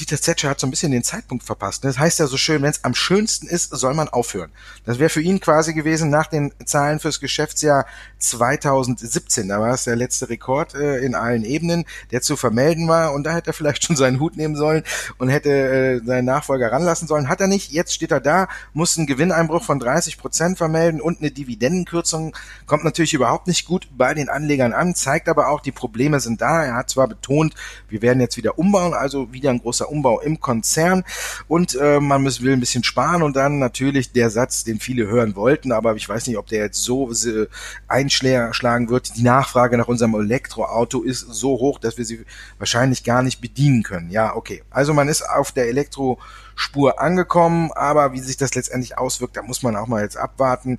Dieter 0.00 0.20
Zetscher 0.20 0.48
hat 0.48 0.60
so 0.60 0.66
ein 0.66 0.70
bisschen 0.70 0.92
den 0.92 1.02
Zeitpunkt 1.02 1.44
verpasst. 1.44 1.84
Das 1.84 1.98
heißt 1.98 2.20
ja 2.20 2.26
so 2.26 2.36
schön, 2.36 2.62
wenn 2.62 2.70
es 2.70 2.84
am 2.84 2.94
schönsten 2.94 3.48
ist, 3.48 3.70
soll 3.70 3.94
man 3.94 4.08
aufhören. 4.08 4.50
Das 4.84 4.98
wäre 4.98 5.10
für 5.10 5.20
ihn 5.20 5.40
quasi 5.40 5.74
gewesen 5.74 6.08
nach 6.08 6.28
den 6.28 6.52
Zahlen 6.64 7.00
fürs 7.00 7.20
Geschäftsjahr 7.20 7.84
2017. 8.18 9.48
Da 9.48 9.60
war 9.60 9.74
es 9.74 9.84
der 9.84 9.96
letzte 9.96 10.28
Rekord 10.28 10.74
äh, 10.74 10.98
in 10.98 11.14
allen 11.14 11.44
Ebenen, 11.44 11.84
der 12.12 12.22
zu 12.22 12.36
vermelden 12.36 12.86
war. 12.86 13.12
Und 13.12 13.24
da 13.24 13.34
hätte 13.34 13.50
er 13.50 13.54
vielleicht 13.54 13.84
schon 13.84 13.96
seinen 13.96 14.20
Hut 14.20 14.36
nehmen 14.36 14.54
sollen 14.54 14.84
und 15.18 15.30
hätte 15.30 15.50
äh, 15.50 16.06
seinen 16.06 16.26
Nachfolger 16.26 16.70
ranlassen 16.70 17.08
sollen. 17.08 17.28
Hat 17.28 17.40
er 17.40 17.48
nicht. 17.48 17.72
Jetzt 17.72 17.92
steht 17.92 18.12
er 18.12 18.20
da, 18.20 18.48
muss 18.72 18.96
einen 18.96 19.06
Gewinneinbruch 19.06 19.64
von 19.64 19.80
30 19.80 20.18
Prozent 20.18 20.58
vermelden 20.58 21.00
und 21.00 21.20
eine 21.20 21.32
Dividendenkürzung. 21.32 22.36
Kommt 22.66 22.84
natürlich 22.84 23.14
überhaupt 23.14 23.48
nicht 23.48 23.66
gut 23.66 23.88
bei 23.96 24.14
den 24.14 24.28
Anlegern 24.28 24.72
an, 24.72 24.94
zeigt 24.94 25.28
aber 25.28 25.48
auch, 25.48 25.60
die 25.60 25.72
Probleme 25.72 26.20
sind 26.20 26.40
da. 26.40 26.64
Er 26.64 26.74
hat 26.76 26.90
zwar 26.90 27.08
betont, 27.08 27.54
wir 27.88 28.00
werden 28.00 28.20
jetzt 28.20 28.36
wieder 28.36 28.58
umbauen, 28.58 28.94
also 28.94 29.32
wieder 29.32 29.50
ein 29.50 29.60
großer 29.60 29.87
Umbau 29.90 30.20
im 30.20 30.40
Konzern 30.40 31.04
und 31.46 31.74
äh, 31.74 32.00
man 32.00 32.24
will 32.24 32.52
ein 32.52 32.60
bisschen 32.60 32.84
sparen 32.84 33.22
und 33.22 33.36
dann 33.36 33.58
natürlich 33.58 34.12
der 34.12 34.30
Satz, 34.30 34.64
den 34.64 34.80
viele 34.80 35.06
hören 35.06 35.36
wollten, 35.36 35.72
aber 35.72 35.94
ich 35.96 36.08
weiß 36.08 36.26
nicht, 36.26 36.38
ob 36.38 36.46
der 36.46 36.60
jetzt 36.60 36.82
so 36.82 37.10
äh, 37.10 37.46
einschlagen 37.88 38.88
wird. 38.88 39.16
Die 39.16 39.22
Nachfrage 39.22 39.76
nach 39.78 39.88
unserem 39.88 40.14
Elektroauto 40.14 41.02
ist 41.02 41.20
so 41.20 41.50
hoch, 41.50 41.78
dass 41.78 41.98
wir 41.98 42.04
sie 42.04 42.24
wahrscheinlich 42.58 43.04
gar 43.04 43.22
nicht 43.22 43.40
bedienen 43.40 43.82
können. 43.82 44.10
Ja, 44.10 44.34
okay. 44.36 44.62
Also 44.70 44.94
man 44.94 45.08
ist 45.08 45.22
auf 45.22 45.52
der 45.52 45.68
Elektrospur 45.68 47.00
angekommen, 47.00 47.70
aber 47.72 48.12
wie 48.12 48.20
sich 48.20 48.36
das 48.36 48.54
letztendlich 48.54 48.98
auswirkt, 48.98 49.36
da 49.36 49.42
muss 49.42 49.62
man 49.62 49.76
auch 49.76 49.86
mal 49.86 50.02
jetzt 50.02 50.16
abwarten. 50.16 50.78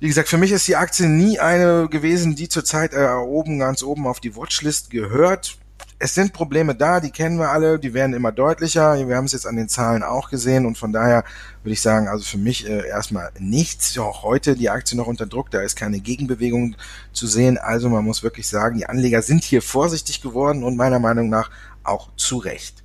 Wie 0.00 0.06
gesagt, 0.06 0.28
für 0.28 0.38
mich 0.38 0.52
ist 0.52 0.68
die 0.68 0.76
Aktie 0.76 1.08
nie 1.08 1.40
eine 1.40 1.88
gewesen, 1.88 2.36
die 2.36 2.48
zurzeit 2.48 2.92
äh, 2.92 3.08
oben, 3.08 3.58
ganz 3.58 3.82
oben 3.82 4.06
auf 4.06 4.20
die 4.20 4.36
Watchlist 4.36 4.90
gehört. 4.90 5.58
Es 6.00 6.14
sind 6.14 6.32
Probleme 6.32 6.76
da, 6.76 7.00
die 7.00 7.10
kennen 7.10 7.40
wir 7.40 7.50
alle, 7.50 7.80
die 7.80 7.92
werden 7.92 8.14
immer 8.14 8.30
deutlicher. 8.30 9.08
Wir 9.08 9.16
haben 9.16 9.24
es 9.24 9.32
jetzt 9.32 9.48
an 9.48 9.56
den 9.56 9.68
Zahlen 9.68 10.04
auch 10.04 10.30
gesehen 10.30 10.64
und 10.64 10.78
von 10.78 10.92
daher 10.92 11.24
würde 11.64 11.72
ich 11.72 11.82
sagen, 11.82 12.06
also 12.06 12.22
für 12.24 12.38
mich 12.38 12.68
äh, 12.68 12.86
erstmal 12.86 13.32
nichts. 13.40 13.98
Auch 13.98 14.22
heute 14.22 14.54
die 14.54 14.70
Aktie 14.70 14.96
noch 14.96 15.08
unter 15.08 15.26
Druck, 15.26 15.50
da 15.50 15.60
ist 15.60 15.74
keine 15.74 15.98
Gegenbewegung 15.98 16.76
zu 17.12 17.26
sehen. 17.26 17.58
Also 17.58 17.88
man 17.88 18.04
muss 18.04 18.22
wirklich 18.22 18.46
sagen, 18.46 18.78
die 18.78 18.86
Anleger 18.86 19.22
sind 19.22 19.42
hier 19.42 19.60
vorsichtig 19.60 20.22
geworden 20.22 20.62
und 20.62 20.76
meiner 20.76 21.00
Meinung 21.00 21.30
nach 21.30 21.50
auch 21.82 22.10
zu 22.16 22.36
Recht. 22.38 22.84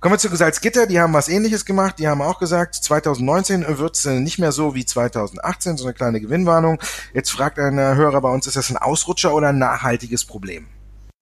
Kommen 0.00 0.14
wir 0.14 0.18
zu 0.18 0.34
Salzgitter, 0.34 0.86
die 0.86 1.00
haben 1.00 1.12
was 1.12 1.28
ähnliches 1.28 1.66
gemacht, 1.66 1.98
die 1.98 2.08
haben 2.08 2.22
auch 2.22 2.38
gesagt, 2.38 2.76
2019 2.76 3.78
wird 3.78 3.94
es 3.94 4.06
nicht 4.06 4.38
mehr 4.38 4.52
so 4.52 4.74
wie 4.74 4.86
2018, 4.86 5.76
so 5.76 5.84
eine 5.84 5.92
kleine 5.92 6.20
Gewinnwarnung. 6.20 6.78
Jetzt 7.12 7.30
fragt 7.30 7.58
ein 7.58 7.78
Hörer 7.78 8.22
bei 8.22 8.30
uns, 8.30 8.46
ist 8.46 8.56
das 8.56 8.70
ein 8.70 8.78
Ausrutscher 8.78 9.34
oder 9.34 9.48
ein 9.48 9.58
nachhaltiges 9.58 10.24
Problem? 10.24 10.66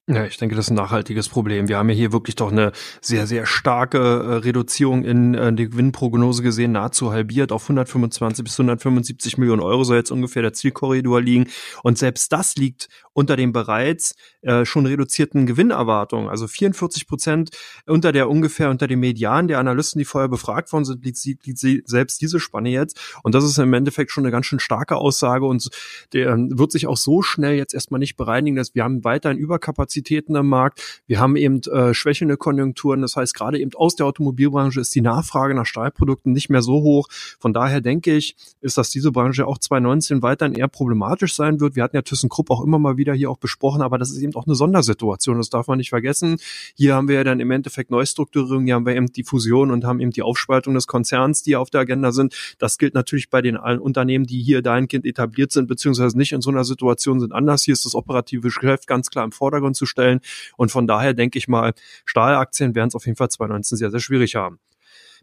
Ja, 0.08 0.25
ich 0.25 0.36
denke, 0.36 0.54
das 0.54 0.66
ist 0.66 0.70
ein 0.70 0.76
nachhaltiges 0.76 1.28
Problem. 1.28 1.66
Wir 1.66 1.78
haben 1.78 1.88
ja 1.88 1.96
hier 1.96 2.12
wirklich 2.12 2.36
doch 2.36 2.52
eine 2.52 2.70
sehr, 3.00 3.26
sehr 3.26 3.44
starke 3.44 3.98
äh, 3.98 4.34
Reduzierung 4.36 5.02
in 5.04 5.34
äh, 5.34 5.52
der 5.52 5.66
Gewinnprognose 5.66 6.44
gesehen, 6.44 6.70
nahezu 6.70 7.10
halbiert 7.10 7.50
auf 7.50 7.64
125 7.64 8.44
bis 8.44 8.52
175 8.52 9.36
Millionen 9.36 9.62
Euro 9.62 9.82
soll 9.82 9.96
jetzt 9.96 10.12
ungefähr 10.12 10.42
der 10.42 10.52
Zielkorridor 10.52 11.20
liegen. 11.20 11.48
Und 11.82 11.98
selbst 11.98 12.30
das 12.30 12.54
liegt 12.54 12.88
unter 13.14 13.34
den 13.34 13.52
bereits 13.52 14.14
äh, 14.42 14.64
schon 14.64 14.86
reduzierten 14.86 15.44
Gewinnerwartungen. 15.44 16.28
Also 16.28 16.46
44 16.46 17.08
Prozent 17.08 17.50
unter 17.86 18.12
der 18.12 18.30
ungefähr 18.30 18.70
unter 18.70 18.86
dem 18.86 19.00
Median 19.00 19.48
der 19.48 19.58
Analysten, 19.58 19.98
die 19.98 20.04
vorher 20.04 20.28
befragt 20.28 20.72
worden 20.72 20.84
sind, 20.84 21.04
liegt, 21.04 21.25
liegt, 21.25 21.46
liegt 21.46 21.88
selbst 21.88 22.20
diese 22.20 22.38
Spanne 22.38 22.68
jetzt. 22.68 22.96
Und 23.25 23.34
das 23.34 23.42
ist 23.42 23.58
im 23.58 23.72
Endeffekt 23.72 24.12
schon 24.12 24.22
eine 24.22 24.30
ganz 24.30 24.46
schön 24.46 24.60
starke 24.60 24.96
Aussage 24.96 25.46
und 25.46 25.68
der 26.12 26.28
ähm, 26.28 26.56
wird 26.56 26.70
sich 26.70 26.86
auch 26.86 26.96
so 26.96 27.22
schnell 27.22 27.56
jetzt 27.56 27.75
erstmal 27.75 27.98
nicht 27.98 28.14
bereinigen, 28.16 28.54
dass 28.54 28.76
wir 28.76 28.84
haben 28.84 29.02
weiterhin 29.02 29.38
Überkapazität 29.38 29.95
Kapazitäten 29.96 30.36
am 30.36 30.48
Markt. 30.48 31.02
Wir 31.06 31.20
haben 31.20 31.36
eben 31.36 31.60
äh, 31.62 31.94
schwächende 31.94 32.36
Konjunkturen. 32.36 33.00
Das 33.00 33.16
heißt, 33.16 33.34
gerade 33.34 33.58
eben 33.58 33.70
aus 33.74 33.96
der 33.96 34.04
Automobilbranche 34.06 34.80
ist 34.80 34.94
die 34.94 35.00
Nachfrage 35.00 35.54
nach 35.54 35.64
Stahlprodukten 35.64 36.32
nicht 36.32 36.50
mehr 36.50 36.60
so 36.60 36.82
hoch. 36.82 37.08
Von 37.38 37.54
daher 37.54 37.80
denke 37.80 38.14
ich, 38.14 38.36
ist, 38.60 38.76
dass 38.76 38.90
diese 38.90 39.10
Branche 39.10 39.46
auch 39.46 39.58
2019 39.58 40.22
weiterhin 40.22 40.54
eher 40.54 40.68
problematisch 40.68 41.34
sein 41.34 41.60
wird. 41.60 41.76
Wir 41.76 41.82
hatten 41.82 41.96
ja 41.96 42.02
ThyssenKrupp 42.02 42.50
auch 42.50 42.62
immer 42.62 42.78
mal 42.78 42.98
wieder 42.98 43.14
hier 43.14 43.30
auch 43.30 43.38
besprochen, 43.38 43.80
aber 43.80 43.96
das 43.96 44.10
ist 44.10 44.20
eben 44.20 44.34
auch 44.34 44.46
eine 44.46 44.54
Sondersituation. 44.54 45.38
Das 45.38 45.48
darf 45.48 45.66
man 45.66 45.78
nicht 45.78 45.90
vergessen. 45.90 46.36
Hier 46.74 46.94
haben 46.94 47.08
wir 47.08 47.16
ja 47.16 47.24
dann 47.24 47.40
im 47.40 47.50
Endeffekt 47.50 47.90
Neustrukturierung, 47.90 48.64
hier 48.64 48.74
haben 48.74 48.86
wir 48.86 48.94
eben 48.94 49.06
die 49.06 49.24
Fusion 49.24 49.70
und 49.70 49.84
haben 49.84 50.00
eben 50.00 50.10
die 50.10 50.22
Aufspaltung 50.22 50.74
des 50.74 50.86
Konzerns, 50.86 51.42
die 51.42 51.56
auf 51.56 51.70
der 51.70 51.80
Agenda 51.80 52.12
sind. 52.12 52.56
Das 52.58 52.76
gilt 52.76 52.94
natürlich 52.94 53.30
bei 53.30 53.40
den 53.40 53.56
allen 53.56 53.78
Unternehmen, 53.78 54.26
die 54.26 54.42
hier 54.42 54.60
dahingehend 54.60 55.06
etabliert 55.06 55.52
sind, 55.52 55.68
beziehungsweise 55.68 56.18
nicht 56.18 56.32
in 56.32 56.42
so 56.42 56.50
einer 56.50 56.64
Situation 56.64 57.20
sind 57.20 57.32
anders. 57.32 57.62
Hier 57.62 57.72
ist 57.72 57.86
das 57.86 57.94
operative 57.94 58.42
Geschäft 58.42 58.86
ganz 58.86 59.10
klar 59.10 59.24
im 59.24 59.32
Vordergrund 59.32 59.76
zu 59.76 59.85
stellen. 59.86 60.20
Und 60.56 60.70
von 60.70 60.86
daher 60.86 61.14
denke 61.14 61.38
ich 61.38 61.48
mal, 61.48 61.74
Stahlaktien 62.04 62.74
werden 62.74 62.88
es 62.88 62.94
auf 62.94 63.06
jeden 63.06 63.16
Fall 63.16 63.30
2019 63.30 63.78
sehr, 63.78 63.90
sehr 63.90 64.00
schwierig 64.00 64.34
haben. 64.34 64.58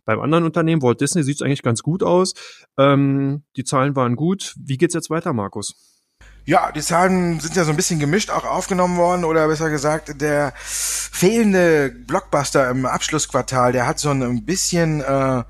Beim 0.06 0.20
anderen 0.20 0.44
Unternehmen, 0.44 0.82
Walt 0.82 1.00
Disney, 1.00 1.24
sieht 1.24 1.36
es 1.36 1.42
eigentlich 1.42 1.62
ganz 1.62 1.82
gut 1.82 2.04
aus. 2.04 2.34
Ähm, 2.78 3.44
die 3.56 3.64
Zahlen 3.64 3.96
waren 3.96 4.16
gut. 4.16 4.54
Wie 4.58 4.78
geht's 4.78 4.94
jetzt 4.94 5.10
weiter, 5.10 5.32
Markus? 5.32 5.76
Ja, 6.46 6.74
die 6.74 6.82
Zahlen 6.82 7.40
sind 7.40 7.56
ja 7.56 7.64
so 7.64 7.70
ein 7.70 7.78
bisschen 7.78 8.00
gemischt 8.00 8.30
auch 8.30 8.44
aufgenommen 8.44 8.98
worden 8.98 9.24
oder 9.24 9.48
besser 9.48 9.70
gesagt, 9.70 10.20
der 10.22 10.52
fehlende 10.58 11.90
Blockbuster 11.90 12.70
im 12.70 12.86
Abschlussquartal, 12.86 13.72
der 13.72 13.88
hat 13.88 14.00
so 14.00 14.10
ein 14.10 14.44
bisschen 14.44 15.00
äh, 15.00 15.44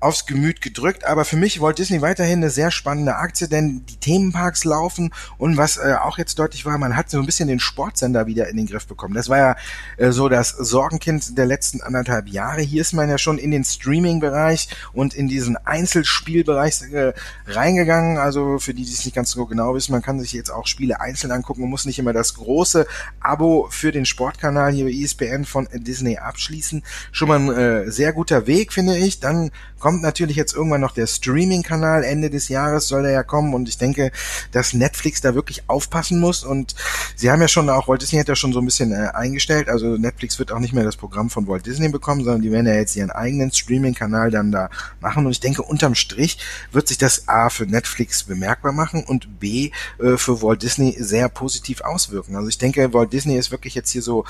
aufs 0.00 0.26
Gemüt 0.26 0.60
gedrückt. 0.60 1.04
Aber 1.04 1.24
für 1.24 1.36
mich 1.36 1.60
Walt 1.60 1.78
Disney 1.78 2.02
weiterhin 2.02 2.38
eine 2.38 2.50
sehr 2.50 2.70
spannende 2.70 3.16
Aktie, 3.16 3.48
denn 3.48 3.84
die 3.86 3.96
Themenparks 3.96 4.64
laufen 4.64 5.12
und 5.38 5.56
was 5.56 5.78
äh, 5.78 5.94
auch 6.00 6.18
jetzt 6.18 6.38
deutlich 6.38 6.66
war, 6.66 6.76
man 6.78 6.96
hat 6.96 7.10
so 7.10 7.18
ein 7.18 7.26
bisschen 7.26 7.48
den 7.48 7.60
Sportsender 7.60 8.26
wieder 8.26 8.48
in 8.48 8.56
den 8.56 8.66
Griff 8.66 8.86
bekommen. 8.86 9.14
Das 9.14 9.28
war 9.28 9.38
ja 9.38 9.56
äh, 9.96 10.10
so 10.10 10.28
das 10.28 10.50
Sorgenkind 10.50 11.38
der 11.38 11.46
letzten 11.46 11.80
anderthalb 11.80 12.28
Jahre. 12.28 12.60
Hier 12.60 12.82
ist 12.82 12.92
man 12.92 13.08
ja 13.08 13.18
schon 13.18 13.38
in 13.38 13.50
den 13.50 13.64
Streaming-Bereich 13.64 14.68
und 14.92 15.14
in 15.14 15.28
diesen 15.28 15.56
Einzelspielbereich 15.56 16.82
äh, 16.92 17.12
reingegangen. 17.46 18.18
Also 18.18 18.58
für 18.58 18.74
die, 18.74 18.84
die 18.84 18.92
es 18.92 19.04
nicht 19.04 19.14
ganz 19.14 19.30
so 19.30 19.46
genau 19.46 19.74
wissen, 19.74 19.92
man 19.92 20.02
kann 20.02 20.20
sich 20.20 20.32
jetzt 20.32 20.50
auch 20.50 20.66
Spiele 20.66 21.00
einzeln 21.00 21.30
angucken 21.30 21.62
und 21.62 21.70
muss 21.70 21.86
nicht 21.86 21.98
immer 21.98 22.12
das 22.12 22.34
große 22.34 22.86
Abo 23.20 23.68
für 23.70 23.92
den 23.92 24.04
Sportkanal 24.04 24.72
hier 24.72 24.84
bei 24.84 24.92
ESPN 24.92 25.44
von 25.44 25.68
Disney 25.72 26.18
abschließen. 26.18 26.82
Schon 27.12 27.28
mal 27.28 27.38
ein 27.38 27.52
äh, 27.52 27.90
sehr 27.90 28.12
guter 28.12 28.46
Weg, 28.46 28.72
finde 28.72 28.96
ich. 28.96 29.20
Dann 29.20 29.50
kommt 29.86 30.02
natürlich 30.02 30.34
jetzt 30.34 30.52
irgendwann 30.52 30.80
noch 30.80 30.90
der 30.90 31.06
Streaming-Kanal. 31.06 32.02
Ende 32.02 32.28
des 32.28 32.48
Jahres 32.48 32.88
soll 32.88 33.04
der 33.04 33.12
ja 33.12 33.22
kommen 33.22 33.54
und 33.54 33.68
ich 33.68 33.78
denke, 33.78 34.10
dass 34.50 34.74
Netflix 34.74 35.20
da 35.20 35.36
wirklich 35.36 35.62
aufpassen 35.68 36.18
muss 36.18 36.42
und 36.42 36.74
sie 37.14 37.30
haben 37.30 37.40
ja 37.40 37.46
schon 37.46 37.70
auch, 37.70 37.86
Walt 37.86 38.02
Disney 38.02 38.18
hat 38.18 38.26
ja 38.26 38.34
schon 38.34 38.52
so 38.52 38.58
ein 38.58 38.64
bisschen 38.64 38.90
äh, 38.90 39.10
eingestellt, 39.14 39.68
also 39.68 39.96
Netflix 39.96 40.40
wird 40.40 40.50
auch 40.50 40.58
nicht 40.58 40.74
mehr 40.74 40.82
das 40.82 40.96
Programm 40.96 41.30
von 41.30 41.46
Walt 41.46 41.66
Disney 41.66 41.88
bekommen, 41.88 42.24
sondern 42.24 42.42
die 42.42 42.50
werden 42.50 42.66
ja 42.66 42.74
jetzt 42.74 42.96
ihren 42.96 43.12
eigenen 43.12 43.52
Streaming-Kanal 43.52 44.32
dann 44.32 44.50
da 44.50 44.70
machen 45.00 45.24
und 45.24 45.30
ich 45.30 45.38
denke, 45.38 45.62
unterm 45.62 45.94
Strich 45.94 46.38
wird 46.72 46.88
sich 46.88 46.98
das 46.98 47.28
A 47.28 47.48
für 47.48 47.66
Netflix 47.66 48.24
bemerkbar 48.24 48.72
machen 48.72 49.04
und 49.04 49.38
B 49.38 49.70
äh, 50.00 50.16
für 50.16 50.42
Walt 50.42 50.64
Disney 50.64 50.96
sehr 50.98 51.28
positiv 51.28 51.82
auswirken. 51.82 52.34
Also 52.34 52.48
ich 52.48 52.58
denke, 52.58 52.92
Walt 52.92 53.12
Disney 53.12 53.36
ist 53.36 53.52
wirklich 53.52 53.76
jetzt 53.76 53.90
hier 53.90 54.02
so 54.02 54.24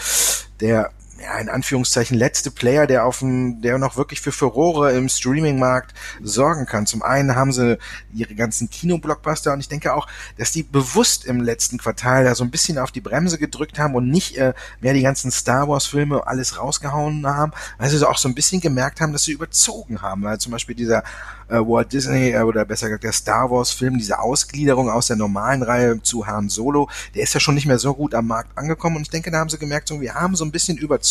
der 0.61 0.91
ja, 1.21 1.39
in 1.39 1.49
Anführungszeichen 1.49 2.17
letzte 2.17 2.51
Player, 2.51 2.87
der 2.87 3.07
auf 3.07 3.21
dem, 3.21 3.61
der 3.63 3.79
noch 3.79 3.97
wirklich 3.97 4.21
für 4.21 4.33
Furore 4.33 4.93
im 4.93 5.09
Streaming-Markt 5.09 5.95
sorgen 6.23 6.67
kann. 6.67 6.87
Zum 6.87 7.03
einen 7.03 7.35
haben 7.35 7.53
sie 7.53 7.79
ihre 8.13 8.35
ganzen 8.35 8.69
Kinoblockbuster 8.71 9.53
und 9.53 9.61
ich 9.61 9.69
denke 9.69 9.95
auch, 9.95 10.07
dass 10.37 10.53
die 10.53 10.63
bewusst 10.63 11.25
im 11.25 11.41
letzten 11.41 11.79
Quartal 11.79 12.25
da 12.25 12.35
so 12.35 12.45
ein 12.45 12.51
bisschen 12.51 12.79
auf 12.79 12.93
die 12.93 13.01
Bremse 13.01 13.39
gedrückt 13.39 13.79
haben 13.79 13.95
und 13.95 14.11
nicht 14.11 14.37
äh, 14.37 14.53
mehr 14.81 14.93
die 14.93 15.03
ganzen 15.03 15.31
Star 15.31 15.69
Wars-Filme 15.69 16.27
alles 16.27 16.59
rausgehauen 16.59 17.27
haben, 17.27 17.53
weil 17.79 17.89
sie 17.89 18.07
auch 18.07 18.19
so 18.19 18.29
ein 18.29 18.35
bisschen 18.35 18.61
gemerkt 18.61 19.01
haben, 19.01 19.13
dass 19.13 19.25
sie 19.25 19.33
überzogen 19.33 20.03
haben. 20.03 20.23
Weil 20.23 20.39
zum 20.39 20.53
Beispiel 20.53 20.75
dieser 20.75 21.03
äh, 21.49 21.57
Walt 21.57 21.93
Disney 21.93 22.31
äh, 22.31 22.43
oder 22.43 22.65
besser 22.65 22.89
gesagt 22.89 23.05
der 23.05 23.13
Star 23.13 23.51
Wars 23.51 23.71
Film, 23.71 23.99
diese 23.99 24.19
Ausgliederung 24.19 24.91
aus 24.91 25.07
der 25.07 25.17
normalen 25.17 25.63
Reihe 25.63 26.03
zu 26.03 26.27
Han 26.27 26.49
Solo, 26.49 26.89
der 27.15 27.23
ist 27.23 27.35
ja 27.35 27.41
schon 27.41 27.55
nicht 27.55 27.67
mehr 27.67 27.79
so 27.79 27.95
gut 27.95 28.15
am 28.15 28.27
Markt 28.27 28.57
angekommen 28.59 28.97
und 28.97 29.03
ich 29.03 29.11
denke, 29.11 29.31
da 29.31 29.39
haben 29.39 29.51
sie 29.51 29.59
gemerkt, 29.59 29.89
so, 29.89 30.01
wir 30.01 30.15
haben 30.15 30.37
so 30.37 30.45
ein 30.45 30.51
bisschen 30.51 30.77
überzogen, 30.77 31.06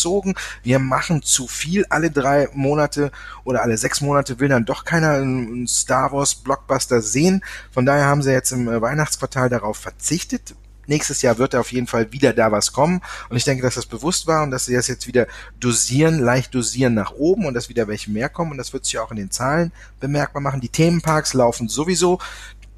wir 0.62 0.78
machen 0.78 1.22
zu 1.22 1.46
viel 1.46 1.84
alle 1.88 2.10
drei 2.10 2.48
Monate 2.52 3.10
oder 3.44 3.62
alle 3.62 3.78
sechs 3.78 4.00
Monate 4.00 4.40
will 4.40 4.48
dann 4.48 4.64
doch 4.64 4.84
keiner 4.84 5.12
einen 5.12 5.66
Star 5.66 6.12
Wars 6.12 6.34
Blockbuster 6.34 7.00
sehen. 7.00 7.42
Von 7.70 7.86
daher 7.86 8.06
haben 8.06 8.22
sie 8.22 8.32
jetzt 8.32 8.52
im 8.52 8.68
äh, 8.68 8.80
Weihnachtsquartal 8.80 9.48
darauf 9.48 9.76
verzichtet, 9.76 10.54
nächstes 10.86 11.22
Jahr 11.22 11.38
wird 11.38 11.54
da 11.54 11.60
auf 11.60 11.72
jeden 11.72 11.86
Fall 11.86 12.12
wieder 12.12 12.32
da 12.32 12.52
was 12.52 12.72
kommen. 12.72 13.00
Und 13.28 13.36
ich 13.36 13.44
denke, 13.44 13.62
dass 13.62 13.74
das 13.74 13.86
bewusst 13.86 14.26
war 14.26 14.42
und 14.42 14.50
dass 14.50 14.66
sie 14.66 14.74
das 14.74 14.88
jetzt 14.88 15.06
wieder 15.06 15.26
dosieren, 15.60 16.18
leicht 16.18 16.54
dosieren 16.54 16.94
nach 16.94 17.12
oben 17.12 17.46
und 17.46 17.54
dass 17.54 17.68
wieder 17.68 17.88
welche 17.88 18.10
mehr 18.10 18.28
kommen. 18.28 18.52
Und 18.52 18.58
das 18.58 18.72
wird 18.72 18.84
sich 18.84 18.98
auch 18.98 19.10
in 19.10 19.16
den 19.16 19.30
Zahlen 19.30 19.72
bemerkbar 20.00 20.42
machen. 20.42 20.60
Die 20.60 20.68
Themenparks 20.68 21.34
laufen 21.34 21.68
sowieso. 21.68 22.18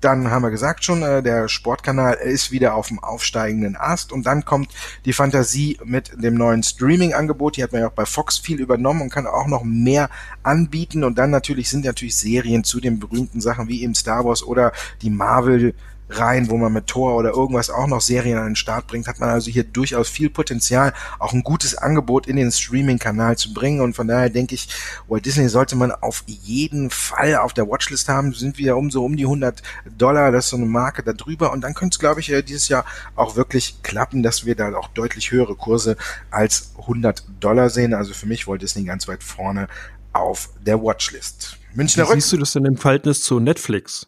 Dann 0.01 0.31
haben 0.31 0.43
wir 0.43 0.51
gesagt 0.51 0.85
schon, 0.85 1.03
äh, 1.03 1.23
der 1.23 1.49
Sportkanal 1.49 2.15
ist 2.15 2.53
wieder 2.53 2.75
auf 2.75 2.89
dem 2.89 2.99
aufsteigenden 3.01 3.77
Ast 3.77 4.13
und 4.13 4.27
dann 4.27 4.45
kommt 4.45 4.71
die 5.05 5.13
Fantasie 5.13 5.79
mit 5.85 6.23
dem 6.23 6.35
neuen 6.35 6.63
Streaming-Angebot. 6.63 7.57
Die 7.57 7.63
hat 7.63 7.73
man 7.73 7.81
ja 7.81 7.89
auch 7.89 7.93
bei 7.93 8.07
Fox 8.07 8.39
viel 8.39 8.61
übernommen 8.61 9.03
und 9.03 9.11
kann 9.11 9.27
auch 9.27 9.47
noch 9.47 9.65
mehr 9.65 10.09
anbieten. 10.43 11.03
Und 11.03 11.19
dann 11.19 11.31
natürlich 11.31 11.69
sind 11.69 11.85
natürlich 11.85 12.17
Serien 12.17 12.63
zu 12.63 12.81
den 12.81 13.01
berühmten 13.01 13.41
Sachen 13.41 13.69
wie 13.69 13.83
eben 13.83 13.95
Star 13.95 14.25
Wars 14.25 14.43
oder 14.43 14.73
die 15.03 15.11
Marvel 15.11 15.75
rein, 16.11 16.51
wo 16.51 16.57
man 16.57 16.73
mit 16.73 16.87
Tor 16.87 17.17
oder 17.17 17.31
irgendwas 17.31 17.71
auch 17.71 17.87
noch 17.87 18.01
Serien 18.01 18.39
an 18.39 18.47
den 18.47 18.57
Start 18.57 18.87
bringt, 18.87 19.07
hat 19.07 19.21
man 19.21 19.29
also 19.29 19.51
hier 19.51 19.65
durchaus 19.65 20.09
viel 20.09 20.31
Potenzial, 20.31 20.93
auch 21.19 21.33
ein 21.33 21.43
gutes 21.43 21.77
Angebot 21.77 22.27
in 22.27 22.37
den 22.37 22.51
Streaming-Kanal 22.51 23.37
zu 23.37 23.53
bringen. 23.53 23.81
Und 23.81 23.95
von 23.95 24.09
daher 24.09 24.31
denke 24.31 24.55
ich, 24.55 24.69
Walt 25.09 25.27
Disney 25.27 25.49
sollte 25.49 25.77
man 25.77 25.93
auf 25.93 26.25
jeden 26.27 26.91
Fall 26.91 27.37
auf 27.37 27.53
der 27.53 27.69
Watchlist 27.69 28.09
haben. 28.09 28.33
Sind 28.33 28.59
wir 28.59 28.77
um 28.77 28.91
so 28.91 29.05
um 29.05 29.17
die 29.17 29.25
100 29.25 29.63
Dollar, 29.97 30.33
das 30.33 30.47
ist 30.47 30.51
so 30.51 30.57
eine 30.57 30.67
Marke 30.67 31.03
da 31.03 31.13
drüber. 31.13 31.53
Und 31.53 31.63
dann 31.63 31.75
könnte 31.75 31.95
es, 31.95 31.99
glaube 31.99 32.21
ich, 32.21 32.27
dieses 32.47 32.69
Jahr 32.69 32.85
auch 33.17 33.37
wirklich 33.37 33.83
klappen, 33.83 34.23
dass 34.23 34.45
wir 34.45 34.55
da 34.55 34.75
auch 34.75 34.89
deutlich 34.89 35.31
höhere 35.31 35.57
Kurse 35.57 35.97
als 36.31 36.73
100 36.79 37.25
Dollar 37.41 37.71
sehen. 37.71 37.95
Also 37.95 38.15
für 38.15 38.27
mich 38.27 38.47
Walt 38.49 38.63
Disney 38.63 38.85
ganz 38.85 39.09
weit 39.09 39.23
vorne 39.23 39.69
auf 40.13 40.51
der 40.65 40.83
Watchlist. 40.83 41.59
Münchner 41.75 42.09
Wie 42.09 42.15
siehst 42.15 42.33
du 42.33 42.39
das 42.39 42.53
denn 42.53 42.65
im 42.65 42.77
Verhältnis 42.77 43.23
zu 43.23 43.41
Netflix? 43.41 44.07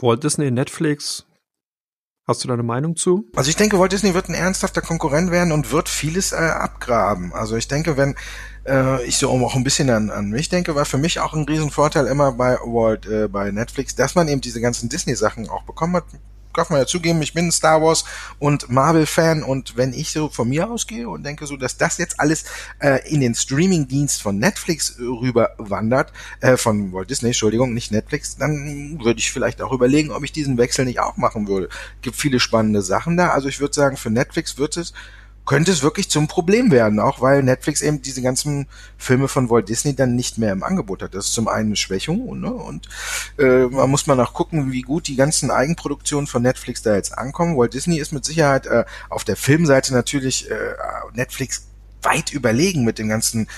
Walt 0.00 0.22
Disney, 0.22 0.50
Netflix, 0.50 1.24
Hast 2.28 2.44
du 2.44 2.48
da 2.48 2.54
Meinung 2.62 2.94
zu? 2.94 3.26
Also 3.34 3.48
ich 3.48 3.56
denke, 3.56 3.78
Walt 3.78 3.90
Disney 3.90 4.12
wird 4.12 4.28
ein 4.28 4.34
ernsthafter 4.34 4.82
Konkurrent 4.82 5.30
werden 5.30 5.50
und 5.50 5.72
wird 5.72 5.88
vieles 5.88 6.32
äh, 6.32 6.36
abgraben. 6.36 7.32
Also 7.32 7.56
ich 7.56 7.68
denke, 7.68 7.96
wenn 7.96 8.16
äh, 8.66 9.02
ich 9.06 9.16
so 9.16 9.30
auch 9.30 9.56
ein 9.56 9.64
bisschen 9.64 9.88
an, 9.88 10.10
an 10.10 10.28
mich 10.28 10.50
denke, 10.50 10.74
war 10.74 10.84
für 10.84 10.98
mich 10.98 11.20
auch 11.20 11.32
ein 11.32 11.46
Riesenvorteil 11.46 12.06
immer 12.06 12.32
bei 12.32 12.58
Walt, 12.58 13.06
äh, 13.06 13.28
bei 13.28 13.50
Netflix, 13.50 13.94
dass 13.94 14.14
man 14.14 14.28
eben 14.28 14.42
diese 14.42 14.60
ganzen 14.60 14.90
Disney-Sachen 14.90 15.48
auch 15.48 15.62
bekommen 15.62 15.96
hat 15.96 16.04
darf 16.58 16.70
man 16.70 16.80
ja 16.80 16.86
zugeben, 16.86 17.22
ich 17.22 17.32
bin 17.32 17.50
Star 17.50 17.80
Wars 17.80 18.04
und 18.38 18.68
Marvel-Fan 18.68 19.42
und 19.42 19.76
wenn 19.76 19.92
ich 19.92 20.10
so 20.10 20.28
von 20.28 20.48
mir 20.48 20.70
ausgehe 20.70 21.08
und 21.08 21.24
denke 21.24 21.46
so, 21.46 21.56
dass 21.56 21.76
das 21.76 21.98
jetzt 21.98 22.20
alles 22.20 22.44
äh, 22.80 23.08
in 23.08 23.20
den 23.20 23.34
Streaming-Dienst 23.34 24.20
von 24.20 24.38
Netflix 24.38 24.98
rüber 24.98 25.50
wandert, 25.58 26.12
äh, 26.40 26.56
von 26.56 26.92
Walt 26.92 27.10
Disney, 27.10 27.28
Entschuldigung, 27.28 27.72
nicht 27.74 27.92
Netflix, 27.92 28.36
dann 28.36 28.98
würde 29.02 29.20
ich 29.20 29.30
vielleicht 29.30 29.62
auch 29.62 29.72
überlegen, 29.72 30.10
ob 30.10 30.24
ich 30.24 30.32
diesen 30.32 30.58
Wechsel 30.58 30.84
nicht 30.84 31.00
auch 31.00 31.16
machen 31.16 31.48
würde. 31.48 31.68
Gibt 32.02 32.16
viele 32.16 32.40
spannende 32.40 32.82
Sachen 32.82 33.16
da. 33.16 33.30
Also 33.30 33.48
ich 33.48 33.60
würde 33.60 33.74
sagen, 33.74 33.96
für 33.96 34.10
Netflix 34.10 34.58
wird 34.58 34.76
es 34.76 34.92
könnte 35.48 35.72
es 35.72 35.82
wirklich 35.82 36.10
zum 36.10 36.28
Problem 36.28 36.70
werden, 36.70 37.00
auch 37.00 37.22
weil 37.22 37.42
Netflix 37.42 37.80
eben 37.80 38.02
diese 38.02 38.20
ganzen 38.20 38.66
Filme 38.98 39.28
von 39.28 39.48
Walt 39.48 39.70
Disney 39.70 39.96
dann 39.96 40.14
nicht 40.14 40.36
mehr 40.36 40.52
im 40.52 40.62
Angebot 40.62 41.02
hat. 41.02 41.14
Das 41.14 41.28
ist 41.28 41.32
zum 41.32 41.48
einen 41.48 41.68
eine 41.68 41.76
Schwächung 41.76 42.38
ne? 42.38 42.52
und 42.52 42.86
äh, 43.38 43.64
man 43.64 43.88
muss 43.88 44.06
mal 44.06 44.20
auch 44.20 44.34
gucken, 44.34 44.72
wie 44.72 44.82
gut 44.82 45.08
die 45.08 45.16
ganzen 45.16 45.50
Eigenproduktionen 45.50 46.26
von 46.26 46.42
Netflix 46.42 46.82
da 46.82 46.94
jetzt 46.94 47.16
ankommen. 47.16 47.56
Walt 47.56 47.72
Disney 47.72 47.98
ist 47.98 48.12
mit 48.12 48.26
Sicherheit 48.26 48.66
äh, 48.66 48.84
auf 49.08 49.24
der 49.24 49.36
Filmseite 49.36 49.94
natürlich 49.94 50.50
äh, 50.50 50.54
Netflix 51.14 51.68
weit 52.02 52.32
überlegen 52.32 52.84
mit 52.84 52.98
den 52.98 53.08
ganzen 53.08 53.48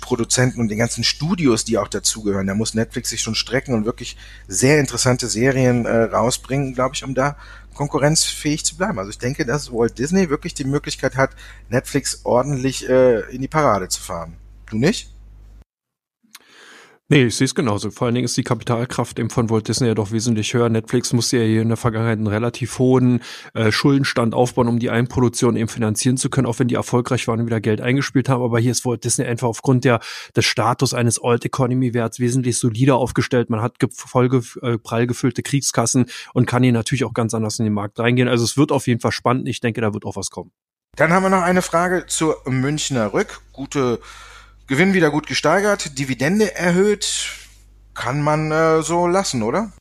Produzenten 0.00 0.60
und 0.60 0.68
den 0.68 0.78
ganzen 0.78 1.04
Studios, 1.04 1.64
die 1.64 1.78
auch 1.78 1.88
dazugehören. 1.88 2.46
Da 2.46 2.54
muss 2.54 2.74
Netflix 2.74 3.10
sich 3.10 3.20
schon 3.20 3.34
strecken 3.34 3.74
und 3.74 3.84
wirklich 3.84 4.16
sehr 4.48 4.80
interessante 4.80 5.28
Serien 5.28 5.84
äh, 5.84 6.04
rausbringen, 6.04 6.74
glaube 6.74 6.94
ich, 6.94 7.04
um 7.04 7.14
da 7.14 7.36
konkurrenzfähig 7.74 8.64
zu 8.64 8.76
bleiben. 8.76 8.98
Also 8.98 9.10
ich 9.10 9.18
denke, 9.18 9.44
dass 9.44 9.72
Walt 9.72 9.98
Disney 9.98 10.30
wirklich 10.30 10.54
die 10.54 10.64
Möglichkeit 10.64 11.16
hat, 11.16 11.30
Netflix 11.68 12.20
ordentlich 12.24 12.88
äh, 12.88 13.20
in 13.32 13.40
die 13.40 13.48
Parade 13.48 13.88
zu 13.88 14.00
fahren. 14.00 14.36
Du 14.66 14.76
nicht? 14.76 15.13
Nee, 17.10 17.24
ich 17.24 17.36
sehe 17.36 17.44
es 17.44 17.54
genauso. 17.54 17.90
Vor 17.90 18.06
allen 18.06 18.14
Dingen 18.14 18.24
ist 18.24 18.36
die 18.38 18.44
Kapitalkraft 18.44 19.18
eben 19.18 19.28
von 19.28 19.50
Walt 19.50 19.68
Disney 19.68 19.88
ja 19.88 19.94
doch 19.94 20.10
wesentlich 20.10 20.54
höher. 20.54 20.70
Netflix 20.70 21.12
musste 21.12 21.36
ja 21.36 21.44
hier 21.44 21.60
in 21.60 21.68
der 21.68 21.76
Vergangenheit 21.76 22.16
einen 22.16 22.26
relativ 22.28 22.78
hohen 22.78 23.20
äh, 23.52 23.70
Schuldenstand 23.70 24.34
aufbauen, 24.34 24.68
um 24.68 24.78
die 24.78 24.88
Eigenproduktion 24.88 25.54
eben 25.54 25.68
finanzieren 25.68 26.16
zu 26.16 26.30
können, 26.30 26.46
auch 26.46 26.58
wenn 26.60 26.68
die 26.68 26.76
erfolgreich 26.76 27.28
waren 27.28 27.40
und 27.40 27.46
wieder 27.46 27.60
Geld 27.60 27.82
eingespielt 27.82 28.30
haben. 28.30 28.42
Aber 28.42 28.58
hier 28.58 28.70
ist 28.70 28.86
Walt 28.86 29.04
Disney 29.04 29.26
einfach 29.26 29.48
aufgrund 29.48 29.84
der, 29.84 30.00
des 30.34 30.46
Status 30.46 30.94
eines 30.94 31.22
Old 31.22 31.44
Economy 31.44 31.92
Werts 31.92 32.20
wesentlich 32.20 32.56
solider 32.56 32.96
aufgestellt. 32.96 33.50
Man 33.50 33.60
hat 33.60 33.74
voll 33.92 34.30
äh, 34.62 34.78
prall 34.78 35.06
gefüllte 35.06 35.42
Kriegskassen 35.42 36.06
und 36.32 36.46
kann 36.46 36.62
hier 36.62 36.72
natürlich 36.72 37.04
auch 37.04 37.12
ganz 37.12 37.34
anders 37.34 37.58
in 37.58 37.66
den 37.66 37.74
Markt 37.74 37.98
reingehen. 37.98 38.28
Also 38.28 38.44
es 38.44 38.56
wird 38.56 38.72
auf 38.72 38.86
jeden 38.86 39.00
Fall 39.00 39.12
spannend. 39.12 39.46
Ich 39.46 39.60
denke, 39.60 39.82
da 39.82 39.92
wird 39.92 40.06
auch 40.06 40.16
was 40.16 40.30
kommen. 40.30 40.52
Dann 40.96 41.12
haben 41.12 41.22
wir 41.22 41.30
noch 41.30 41.42
eine 41.42 41.60
Frage 41.60 42.06
zur 42.06 42.38
Münchner 42.46 43.12
Rück. 43.12 43.40
Gute 43.52 43.98
Gewinn 44.66 44.94
wieder 44.94 45.10
gut 45.10 45.26
gesteigert, 45.26 45.98
Dividende 45.98 46.54
erhöht, 46.54 47.28
kann 47.92 48.22
man 48.22 48.50
äh, 48.50 48.82
so 48.82 49.06
lassen, 49.06 49.42
oder? 49.42 49.72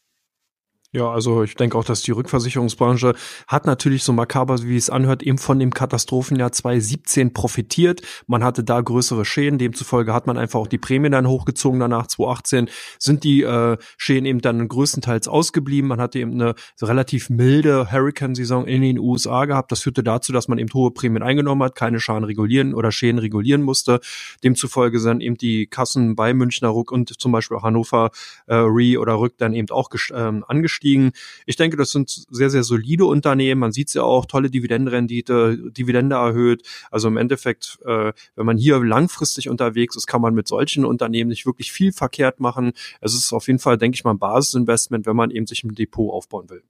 Ja, 0.95 1.09
also 1.09 1.41
ich 1.41 1.55
denke 1.55 1.75
auch, 1.75 1.83
dass 1.83 2.03
die 2.03 2.11
Rückversicherungsbranche 2.11 3.15
hat 3.47 3.65
natürlich 3.65 4.03
so 4.03 4.13
makaber, 4.13 4.61
wie 4.61 4.77
es 4.77 4.91
anhört, 4.91 5.23
eben 5.23 5.39
von 5.39 5.57
dem 5.57 5.73
Katastrophenjahr 5.73 6.51
2017 6.51 7.33
profitiert. 7.33 8.03
Man 8.27 8.43
hatte 8.43 8.63
da 8.63 8.79
größere 8.79 9.25
Schäden, 9.25 9.57
demzufolge 9.57 10.13
hat 10.13 10.27
man 10.27 10.37
einfach 10.37 10.59
auch 10.59 10.67
die 10.67 10.77
Prämien 10.77 11.11
dann 11.11 11.27
hochgezogen. 11.27 11.79
Danach 11.79 12.05
2018 12.05 12.69
sind 12.99 13.23
die 13.23 13.41
äh, 13.41 13.77
Schäden 13.97 14.25
eben 14.27 14.41
dann 14.41 14.67
größtenteils 14.67 15.27
ausgeblieben. 15.27 15.87
Man 15.87 15.99
hatte 15.99 16.19
eben 16.19 16.33
eine 16.33 16.53
relativ 16.79 17.31
milde 17.31 17.91
Hurricane-Saison 17.91 18.67
in 18.67 18.83
den 18.83 18.99
USA 18.99 19.45
gehabt. 19.45 19.71
Das 19.71 19.81
führte 19.81 20.03
dazu, 20.03 20.31
dass 20.31 20.47
man 20.47 20.59
eben 20.59 20.71
hohe 20.75 20.91
Prämien 20.91 21.23
eingenommen 21.23 21.63
hat, 21.63 21.73
keine 21.73 21.99
Schaden 21.99 22.23
regulieren 22.23 22.75
oder 22.75 22.91
Schäden 22.91 23.17
regulieren 23.17 23.63
musste. 23.63 23.99
Demzufolge 24.43 24.99
sind 24.99 25.21
eben 25.21 25.37
die 25.37 25.65
Kassen 25.65 26.15
bei 26.15 26.35
Münchner 26.35 26.67
Ruck 26.67 26.91
und 26.91 27.19
zum 27.19 27.31
Beispiel 27.31 27.57
auch 27.57 27.63
Hannover 27.63 28.11
äh, 28.45 28.53
Re 28.53 28.99
oder 28.99 29.19
Rück 29.19 29.39
dann 29.39 29.55
eben 29.55 29.71
auch 29.71 29.89
ähm, 30.13 30.45
angestiegen 30.47 30.82
aufgestiegen. 30.83 31.11
Ich 31.45 31.55
denke, 31.55 31.77
das 31.77 31.91
sind 31.91 32.25
sehr, 32.29 32.49
sehr 32.49 32.63
solide 32.63 33.05
Unternehmen. 33.05 33.59
Man 33.59 33.71
sieht 33.71 33.87
es 33.87 33.93
ja 33.93 34.03
auch, 34.03 34.25
tolle 34.25 34.49
Dividendenrendite, 34.49 35.71
Dividende 35.71 36.15
erhöht. 36.15 36.63
Also 36.91 37.07
im 37.07 37.17
Endeffekt, 37.17 37.79
äh, 37.85 38.13
wenn 38.35 38.45
man 38.45 38.57
hier 38.57 38.83
langfristig 38.83 39.49
unterwegs 39.49 39.95
ist, 39.95 40.07
kann 40.07 40.21
man 40.21 40.33
mit 40.33 40.47
solchen 40.47 40.85
Unternehmen 40.85 41.29
nicht 41.29 41.45
wirklich 41.45 41.71
viel 41.71 41.91
verkehrt 41.91 42.39
machen. 42.39 42.73
Es 43.01 43.13
ist 43.13 43.33
auf 43.33 43.47
jeden 43.47 43.59
Fall, 43.59 43.77
denke 43.77 43.95
ich 43.95 44.03
mal, 44.03 44.11
ein 44.11 44.19
Basisinvestment, 44.19 45.05
wenn 45.05 45.15
man 45.15 45.31
eben 45.31 45.47
sich 45.47 45.63
ein 45.63 45.75
Depot 45.75 46.13
aufbauen 46.13 46.49
will. 46.49 46.63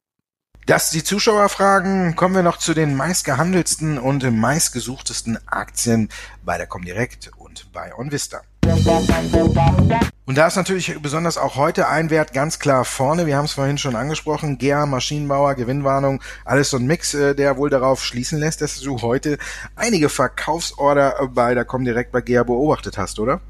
Das 0.65 0.91
die 0.91 1.03
Zuschauerfragen. 1.03 2.15
Kommen 2.15 2.35
wir 2.35 2.43
noch 2.43 2.57
zu 2.57 2.73
den 2.73 2.95
meistgehandelsten 2.95 3.97
und 3.97 4.23
meistgesuchtesten 4.31 5.37
Aktien 5.45 6.07
bei 6.45 6.57
der 6.57 6.67
Comdirect 6.67 7.31
und 7.37 7.69
bei 7.73 7.93
OnVista. 7.93 8.41
Und 10.25 10.37
da 10.37 10.47
ist 10.47 10.55
natürlich 10.55 10.99
besonders 11.01 11.37
auch 11.37 11.55
heute 11.57 11.89
ein 11.89 12.09
Wert 12.09 12.33
ganz 12.33 12.57
klar 12.57 12.85
vorne. 12.85 13.25
Wir 13.25 13.37
haben 13.37 13.45
es 13.45 13.51
vorhin 13.51 13.77
schon 13.77 13.95
angesprochen. 13.95 14.57
GEA, 14.57 14.85
Maschinenbauer, 14.85 15.55
Gewinnwarnung, 15.55 16.21
alles 16.45 16.69
so 16.69 16.77
ein 16.77 16.85
Mix, 16.85 17.13
äh, 17.13 17.35
der 17.35 17.57
wohl 17.57 17.69
darauf 17.69 18.03
schließen 18.03 18.39
lässt, 18.39 18.61
dass 18.61 18.79
du 18.79 19.01
heute 19.01 19.37
einige 19.75 20.09
Verkaufsorder 20.09 21.29
bei 21.33 21.53
der 21.53 21.65
Comdirect 21.65 22.11
bei 22.11 22.21
GEA 22.21 22.43
beobachtet 22.43 22.97
hast, 22.97 23.19
oder? 23.19 23.41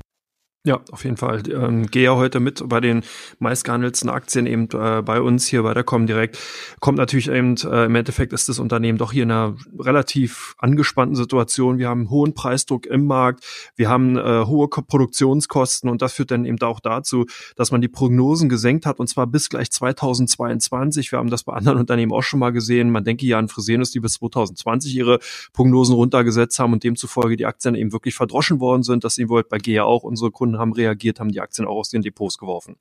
Ja, 0.66 0.80
auf 0.92 1.04
jeden 1.04 1.18
Fall. 1.18 1.44
Ähm, 1.52 1.88
gehe 1.88 2.04
ja 2.04 2.16
heute 2.16 2.40
mit 2.40 2.64
bei 2.70 2.80
den 2.80 3.04
meistgehandelten 3.40 4.08
Aktien 4.08 4.46
eben 4.46 4.70
äh, 4.72 5.02
bei 5.02 5.20
uns 5.20 5.46
hier 5.46 5.62
bei 5.64 5.74
der 5.74 5.84
Comdirect. 5.84 6.40
Kommt 6.80 6.98
natürlich 6.98 7.30
eben, 7.30 7.58
äh, 7.66 7.84
im 7.84 7.96
Endeffekt 7.96 8.32
ist 8.32 8.48
das 8.48 8.60
Unternehmen 8.60 8.98
doch 8.98 9.12
hier 9.12 9.24
in 9.24 9.32
einer 9.32 9.58
relativ 9.78 10.56
angespannten 10.60 11.18
Situation. 11.18 11.80
Wir 11.80 11.90
haben 11.90 12.10
hohen 12.10 12.34
Preisdruck 12.34 12.86
im 12.86 13.08
Markt, 13.08 13.44
wir 13.76 13.90
haben 13.90 14.16
äh, 14.16 14.46
hohe 14.46 14.70
Produktionskosten 14.70 15.90
und 15.90 16.02
das 16.02 16.14
führt 16.14 16.32
dann 16.32 16.46
eben 16.46 16.62
auch 16.62 16.80
dazu, 16.80 17.26
dass 17.58 17.74
man 17.74 17.82
die 17.82 17.90
Prognosen 17.90 18.48
gesenkt 18.48 18.86
hat 18.86 19.02
und 19.02 19.08
zwar 19.08 19.28
bis 19.28 19.50
gleich 19.50 19.70
2022. 19.70 21.12
Wir 21.12 21.20
haben 21.20 21.30
das 21.30 21.44
bei 21.44 21.52
anderen 21.52 21.78
Unternehmen 21.78 22.14
auch 22.14 22.24
schon 22.24 22.40
mal 22.40 22.54
gesehen. 22.54 22.90
Man 22.90 23.04
denke 23.04 23.26
ja 23.26 23.38
an 23.38 23.50
Fresenius, 23.50 23.92
die 23.92 24.00
bis 24.00 24.14
2020 24.14 24.96
ihre 24.96 25.20
Prognosen 25.52 25.94
runtergesetzt 25.94 26.58
haben 26.60 26.72
und 26.72 26.86
demzufolge 26.86 27.36
die 27.36 27.46
Aktien 27.46 27.76
eben 27.76 27.92
wirklich 27.92 28.16
verdroschen 28.16 28.62
worden 28.62 28.84
sind. 28.84 29.04
Das 29.04 29.16
sehen 29.16 29.30
wir 29.30 29.36
heute 29.36 29.50
bei 29.50 29.58
GEA 29.58 29.84
auch. 29.84 30.04
Unsere 30.04 30.32
Kunden 30.32 30.53
haben 30.58 30.74
reagiert, 30.74 31.20
haben 31.20 31.32
die 31.32 31.42
Aktien 31.42 31.68
auch 31.68 31.78
aus 31.78 31.90
den 31.90 32.02
Depots 32.02 32.38
geworfen. 32.38 32.76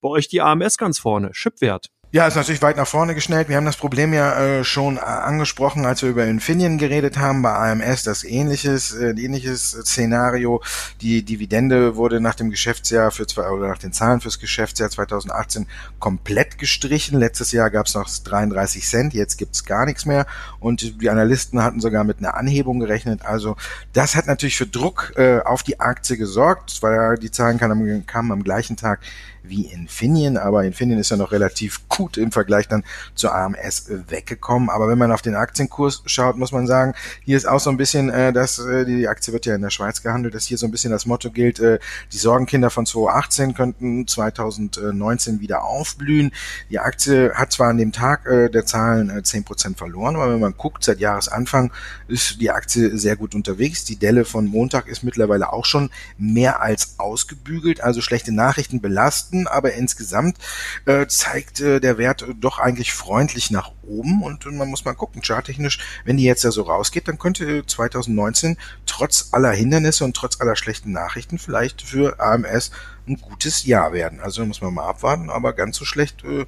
Bei 0.00 0.08
euch 0.08 0.28
die 0.28 0.40
AMS 0.40 0.78
ganz 0.78 0.98
vorne, 0.98 1.30
Chipwert. 1.32 1.90
Ja, 2.12 2.28
ist 2.28 2.36
natürlich 2.36 2.62
weit 2.62 2.76
nach 2.76 2.86
vorne 2.86 3.14
geschnellt. 3.16 3.48
Wir 3.48 3.56
haben 3.56 3.64
das 3.64 3.76
Problem 3.76 4.14
ja 4.14 4.38
äh, 4.38 4.64
schon 4.64 4.98
äh, 4.98 5.00
angesprochen, 5.00 5.84
als 5.84 6.02
wir 6.02 6.10
über 6.10 6.24
Infineon 6.24 6.78
geredet 6.78 7.18
haben. 7.18 7.42
Bei 7.42 7.72
AMS 7.72 8.04
das 8.04 8.22
ähnliches, 8.22 8.94
äh, 8.94 9.10
ähnliches 9.10 9.72
Szenario. 9.72 10.62
Die 11.00 11.24
Dividende 11.24 11.96
wurde 11.96 12.20
nach 12.20 12.36
dem 12.36 12.50
Geschäftsjahr 12.50 13.10
für 13.10 13.26
zwei 13.26 13.48
oder 13.48 13.66
nach 13.66 13.78
den 13.78 13.92
Zahlen 13.92 14.20
fürs 14.20 14.38
Geschäftsjahr 14.38 14.90
2018 14.90 15.66
komplett 15.98 16.56
gestrichen. 16.58 17.18
Letztes 17.18 17.50
Jahr 17.50 17.68
gab 17.70 17.86
es 17.86 17.94
noch 17.94 18.08
33 18.08 18.86
Cent, 18.86 19.12
jetzt 19.12 19.36
gibt's 19.36 19.64
gar 19.64 19.84
nichts 19.84 20.06
mehr. 20.06 20.26
Und 20.60 21.02
die 21.02 21.10
Analysten 21.10 21.64
hatten 21.64 21.80
sogar 21.80 22.04
mit 22.04 22.18
einer 22.18 22.36
Anhebung 22.36 22.78
gerechnet. 22.78 23.24
Also 23.24 23.56
das 23.92 24.14
hat 24.14 24.28
natürlich 24.28 24.56
für 24.56 24.68
Druck 24.68 25.14
äh, 25.16 25.40
auf 25.40 25.64
die 25.64 25.80
Aktie 25.80 26.16
gesorgt, 26.16 26.80
weil 26.80 27.16
die 27.16 27.32
Zahlen 27.32 27.58
kamen, 27.58 28.06
kamen 28.06 28.30
am 28.30 28.44
gleichen 28.44 28.76
Tag 28.76 29.00
wie 29.46 29.66
Infineon, 29.66 30.36
aber 30.36 30.64
Infineon 30.64 30.98
ist 30.98 31.10
ja 31.10 31.16
noch 31.16 31.32
relativ 31.32 31.86
gut 31.88 32.16
im 32.16 32.32
Vergleich 32.32 32.66
dann 32.66 32.82
zur 33.14 33.34
AMS 33.34 33.90
weggekommen. 34.08 34.70
Aber 34.70 34.88
wenn 34.88 34.98
man 34.98 35.12
auf 35.12 35.22
den 35.22 35.34
Aktienkurs 35.34 36.02
schaut, 36.06 36.36
muss 36.36 36.50
man 36.50 36.66
sagen, 36.66 36.94
hier 37.24 37.36
ist 37.36 37.46
auch 37.46 37.60
so 37.60 37.70
ein 37.70 37.76
bisschen, 37.76 38.08
äh, 38.08 38.32
dass 38.32 38.58
äh, 38.58 38.84
die 38.84 39.06
Aktie 39.06 39.32
wird 39.32 39.46
ja 39.46 39.54
in 39.54 39.62
der 39.62 39.70
Schweiz 39.70 40.02
gehandelt, 40.02 40.34
dass 40.34 40.46
hier 40.46 40.58
so 40.58 40.66
ein 40.66 40.70
bisschen 40.70 40.90
das 40.90 41.06
Motto 41.06 41.30
gilt, 41.30 41.60
äh, 41.60 41.78
die 42.12 42.16
Sorgenkinder 42.16 42.70
von 42.70 42.86
2018 42.86 43.54
könnten 43.54 44.08
2019 44.08 45.40
wieder 45.40 45.64
aufblühen. 45.64 46.32
Die 46.70 46.78
Aktie 46.78 47.32
hat 47.34 47.52
zwar 47.52 47.68
an 47.68 47.78
dem 47.78 47.92
Tag 47.92 48.26
äh, 48.26 48.48
der 48.48 48.64
Zahlen 48.64 49.10
äh, 49.10 49.20
10% 49.20 49.76
verloren, 49.76 50.16
aber 50.16 50.32
wenn 50.32 50.40
man 50.40 50.56
guckt, 50.56 50.84
seit 50.84 51.00
Jahresanfang 51.00 51.70
ist 52.08 52.40
die 52.40 52.50
Aktie 52.50 52.96
sehr 52.96 53.16
gut 53.16 53.34
unterwegs. 53.34 53.84
Die 53.84 53.96
Delle 53.96 54.24
von 54.24 54.46
Montag 54.46 54.88
ist 54.88 55.02
mittlerweile 55.02 55.52
auch 55.52 55.66
schon 55.66 55.90
mehr 56.16 56.62
als 56.62 56.94
ausgebügelt, 56.98 57.82
also 57.82 58.00
schlechte 58.00 58.32
Nachrichten 58.32 58.80
belasten 58.80 59.33
Kosten, 59.34 59.46
aber 59.46 59.72
insgesamt 59.72 60.38
äh, 60.86 61.06
zeigt 61.06 61.60
äh, 61.60 61.80
der 61.80 61.98
Wert 61.98 62.24
doch 62.40 62.58
eigentlich 62.58 62.92
freundlich 62.92 63.50
nach 63.50 63.72
oben 63.82 64.22
und 64.22 64.46
man 64.46 64.68
muss 64.68 64.84
mal 64.84 64.94
gucken, 64.94 65.22
charttechnisch, 65.22 65.78
wenn 66.04 66.16
die 66.16 66.24
jetzt 66.24 66.44
ja 66.44 66.50
so 66.50 66.62
rausgeht, 66.62 67.08
dann 67.08 67.18
könnte 67.18 67.66
2019 67.66 68.56
trotz 68.86 69.28
aller 69.32 69.50
Hindernisse 69.50 70.04
und 70.04 70.14
trotz 70.14 70.40
aller 70.40 70.56
schlechten 70.56 70.92
Nachrichten 70.92 71.38
vielleicht 71.38 71.82
für 71.82 72.20
AMS 72.20 72.70
ein 73.06 73.16
gutes 73.16 73.64
Jahr 73.64 73.92
werden. 73.92 74.20
Also 74.20 74.46
muss 74.46 74.62
man 74.62 74.72
mal 74.72 74.88
abwarten, 74.88 75.28
aber 75.28 75.52
ganz 75.52 75.76
so 75.76 75.84
schlecht, 75.84 76.24
äh, 76.24 76.46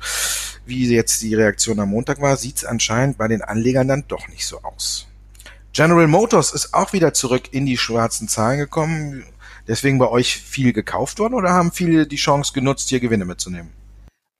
wie 0.65 0.89
jetzt 0.89 1.23
die 1.23 1.35
Reaktion 1.35 1.81
am 1.81 1.91
Montag 1.91 2.21
war, 2.21 2.37
sieht 2.37 2.59
es 2.59 2.65
anscheinend 2.65 3.19
bei 3.19 3.29
den 3.29 3.43
Anlegern 3.43 3.89
dann 3.89 4.05
doch 4.09 4.29
nicht 4.29 4.47
so 4.47 4.63
aus. 4.63 5.07
General 5.73 6.07
Motors 6.07 6.53
ist 6.53 6.73
auch 6.73 6.95
wieder 6.95 7.13
zurück 7.13 7.53
in 7.53 7.67
die 7.67 7.77
schwarzen 7.77 8.29
Zahlen 8.29 8.59
gekommen 8.59 9.27
deswegen 9.69 9.99
bei 9.99 10.09
euch 10.09 10.37
viel 10.37 10.73
gekauft 10.73 11.19
worden 11.19 11.35
oder 11.35 11.51
haben 11.51 11.73
viele 11.73 12.07
die 12.07 12.17
Chance 12.17 12.53
genutzt, 12.53 12.89
hier 12.89 13.01
Gewinne 13.01 13.25
mitzunehmen? 13.25 13.71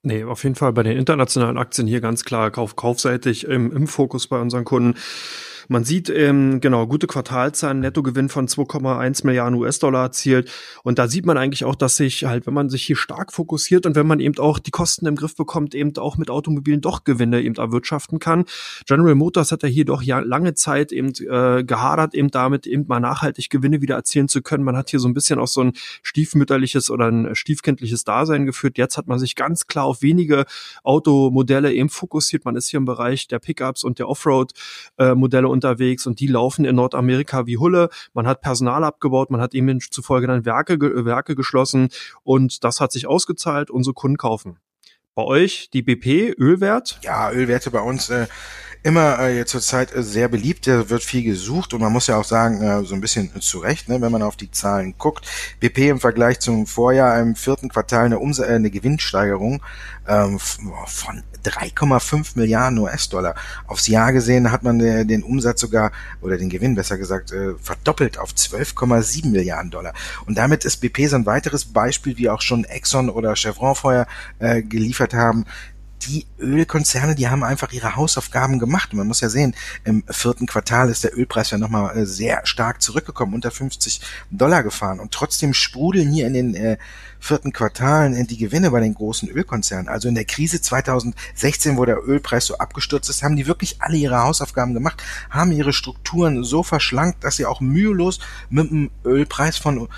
Nee, 0.03 0.23
auf 0.25 0.45
jeden 0.45 0.55
Fall 0.55 0.73
bei 0.73 0.85
den 0.85 0.97
internationalen 0.97 1.59
Aktien 1.59 1.89
hier 1.89 2.01
ganz 2.01 2.25
klar 2.25 2.51
kauf 2.53 2.77
kaufseitig 2.77 3.45
im, 3.45 3.73
im 3.73 3.89
Fokus 3.89 4.29
bei 4.29 4.39
unseren 4.39 4.65
Kunden. 4.65 4.97
Man 5.69 5.85
sieht, 5.85 6.11
ähm, 6.11 6.61
genau, 6.61 6.87
gute 6.87 7.07
Quartalzahlen, 7.07 7.81
Nettogewinn 7.81 8.29
von 8.29 8.47
2,1 8.47 9.27
Milliarden 9.27 9.59
US-Dollar 9.59 10.05
erzielt. 10.05 10.51
Und 10.83 10.99
da 10.99 11.09
sieht 11.09 11.27
man 11.27 11.39
eigentlich 11.39 11.65
auch, 11.65 11.75
dass 11.75 11.97
sich 11.97 12.25
halt, 12.25 12.47
wenn 12.47 12.55
man 12.55 12.69
sich 12.69 12.85
hier 12.85 12.97
stark 12.97 13.33
fokussiert 13.33 13.87
und 13.87 13.97
wenn 13.97 14.07
man 14.07 14.21
eben 14.21 14.39
auch 14.39 14.59
die 14.59 14.71
Kosten 14.71 15.07
im 15.07 15.17
Griff 15.17 15.35
bekommt, 15.35 15.75
eben 15.75 15.97
auch 15.99 16.17
mit 16.17 16.31
Automobilen 16.31 16.81
doch 16.81 17.05
Gewinne 17.05 17.43
eben 17.43 17.57
erwirtschaften 17.57 18.19
kann. 18.19 18.45
General 18.87 19.15
Motors 19.15 19.53
hat 19.53 19.63
ja 19.63 19.69
hier 19.69 19.85
doch 19.85 20.03
ja 20.03 20.21
lange 20.21 20.55
Zeit 20.55 20.93
eben 20.93 21.09
äh, 21.09 21.65
gehadert, 21.65 22.15
eben 22.15 22.31
damit 22.31 22.67
eben 22.67 22.87
mal 22.87 23.01
nachhaltig 23.01 23.51
Gewinne 23.51 23.81
wieder 23.81 23.97
erzielen 23.97 24.29
zu 24.29 24.43
können. 24.43 24.65
Man 24.65 24.77
hat 24.77 24.91
hier 24.91 25.01
so 25.01 25.09
ein 25.09 25.15
bisschen 25.15 25.39
auch 25.39 25.49
so 25.49 25.63
ein 25.63 25.73
stiefmütterliches 26.03 26.91
oder 26.91 27.11
ein 27.11 27.35
stiefkindliches 27.35 28.05
Dasein 28.05 28.47
geführt. 28.47 28.79
Jetzt 28.79 28.97
hat 28.97 29.07
man 29.07 29.19
sich 29.19 29.35
ganz 29.35 29.67
klar 29.67 29.85
auf 29.85 30.03
wenige 30.03 30.45
Automodelle 30.83 31.73
eben 31.73 31.89
fokussiert. 31.89 32.45
Man 32.45 32.57
ist 32.57 32.69
hier 32.69 32.79
im 32.79 32.85
Bereich 32.85 33.29
der 33.29 33.39
Pickups 33.39 33.85
und 33.85 33.99
der 33.99 34.09
Offroad-Modelle 34.09 35.49
unterwegs 35.57 36.07
und 36.07 36.21
die 36.21 36.27
laufen 36.27 36.65
in 36.65 36.77
Nordamerika 36.77 37.47
wie 37.47 37.59
Hulle. 37.59 37.89
Man 38.15 38.27
hat 38.27 38.41
Personal 38.41 38.85
abgebaut, 38.85 39.31
man 39.31 39.41
hat 39.41 39.55
eben 39.55 39.81
zufolge 39.81 40.27
dann 40.27 40.45
Werke, 40.45 40.79
Werke 41.05 41.35
geschlossen 41.35 41.89
und 42.23 42.65
das 42.65 42.81
hat 42.81 42.93
sich 42.93 43.07
ausgezahlt. 43.07 43.71
Unsere 43.71 43.95
Kunden 43.95 44.17
kaufen. 44.17 44.59
Bei 45.15 45.23
euch 45.25 45.71
die 45.71 45.83
BP, 45.83 46.35
Ölwert? 46.39 47.01
Ja, 47.03 47.31
Ölwerte 47.31 47.71
bei 47.71 47.81
uns 47.81 48.11
äh, 48.11 48.27
immer 48.87 49.19
äh, 49.19 49.45
zurzeit 49.45 49.93
äh, 49.93 50.03
sehr 50.05 50.29
beliebt, 50.29 50.67
der 50.67 50.89
wird 50.91 51.03
viel 51.03 51.25
gesucht 51.25 51.75
und 51.75 51.81
man 51.81 51.93
muss 51.93 52.07
ja 52.07 52.17
auch 52.17 52.25
sagen, 52.25 52.63
äh, 52.63 52.85
so 52.85 52.95
ein 52.95 53.01
bisschen 53.01 53.33
zu 53.41 53.59
Recht, 53.59 53.89
ne, 53.89 54.01
wenn 54.01 54.13
man 54.13 54.23
auf 54.23 54.37
die 54.37 54.53
Zahlen 54.53 54.95
guckt. 54.97 55.27
BP 55.59 55.89
im 55.89 55.99
Vergleich 55.99 56.39
zum 56.39 56.69
Vorjahr 56.69 57.19
im 57.19 57.35
vierten 57.35 57.69
Quartal 57.69 58.05
eine, 58.05 58.21
Ums 58.21 58.39
äh, 58.39 58.45
eine 58.45 58.71
Gewinnsteigerung 58.71 59.61
ähm, 60.07 60.39
von 60.39 61.25
3,5 61.45 62.39
Milliarden 62.39 62.79
US-Dollar. 62.79 63.35
Aufs 63.67 63.89
Jahr 63.89 64.13
gesehen 64.13 64.53
hat 64.53 64.63
man 64.63 64.79
äh, 64.79 65.05
den 65.05 65.25
Umsatz 65.25 65.61
sogar, 65.61 65.91
oder 66.21 66.37
den 66.37 66.49
Gewinn 66.49 66.77
besser 66.77 66.97
gesagt, 66.97 67.33
äh, 67.33 67.55
verdoppelt 67.61 68.19
auf 68.19 68.31
12,7 68.31 69.27
Milliarden 69.31 69.73
Dollar. 69.73 69.95
Und 70.27 70.39
damit 70.39 70.65
ist 70.65 70.77
BP 70.77 71.09
so 71.09 71.17
ein 71.17 71.27
weiteres 71.27 71.65
Beispiel, 71.65 72.17
wie 72.19 72.31
auch 72.31 72.41
schon 72.41 72.63
Exxon 72.63 73.11
oder 73.11 73.35
Chevron 73.35 73.75
vorher 73.75 74.07
äh, 74.39 74.63
geliefert 74.63 75.13
haben, 75.13 75.45
die 76.07 76.27
Ölkonzerne, 76.39 77.15
die 77.15 77.29
haben 77.29 77.45
einfach 77.45 77.73
ihre 77.73 77.97
Hausaufgaben 77.97 78.59
gemacht. 78.59 78.93
Und 78.93 78.99
man 78.99 79.07
muss 79.07 79.21
ja 79.21 79.29
sehen, 79.29 79.55
im 79.85 80.05
vierten 80.09 80.47
Quartal 80.47 80.89
ist 80.91 81.05
der 81.05 81.17
Ölpreis 81.17 81.51
ja 81.51 81.59
nochmal 81.59 81.97
äh, 81.97 82.07
sehr 82.07 82.47
stark 82.47 82.83
zurückgekommen, 82.83 83.35
unter 83.35 83.51
50 83.51 84.01
Dollar 84.31 84.63
gefahren. 84.63 85.01
Und 85.01 85.13
trotzdem 85.13 85.55
sprudeln 85.55 86.11
hier 86.11 86.27
in 86.27 86.35
den 86.35 86.55
äh, 86.55 86.77
vierten 87.19 87.53
Quartalen 87.53 88.15
äh, 88.15 88.25
die 88.25 88.37
Gewinne 88.37 88.71
bei 88.71 88.81
den 88.81 88.95
großen 88.95 89.29
Ölkonzernen. 89.29 89.89
Also 89.89 90.09
in 90.09 90.15
der 90.15 90.25
Krise 90.25 90.61
2016, 90.61 91.77
wo 91.77 91.85
der 91.85 92.07
Ölpreis 92.07 92.47
so 92.47 92.59
abgestürzt 92.59 93.11
ist, 93.11 93.23
haben 93.23 93.37
die 93.37 93.47
wirklich 93.47 93.81
alle 93.81 93.97
ihre 93.97 94.23
Hausaufgaben 94.23 94.75
gemacht, 94.75 95.03
haben 95.31 95.53
ihre 95.53 95.73
Strukturen 95.73 96.45
so 96.45 96.63
verschlankt, 96.63 97.25
dass 97.25 97.37
sie 97.37 97.47
auch 97.47 97.61
mühelos 97.61 98.21
mit 98.49 98.71
einem 98.71 98.91
Ölpreis 99.05 99.59
von 99.59 99.89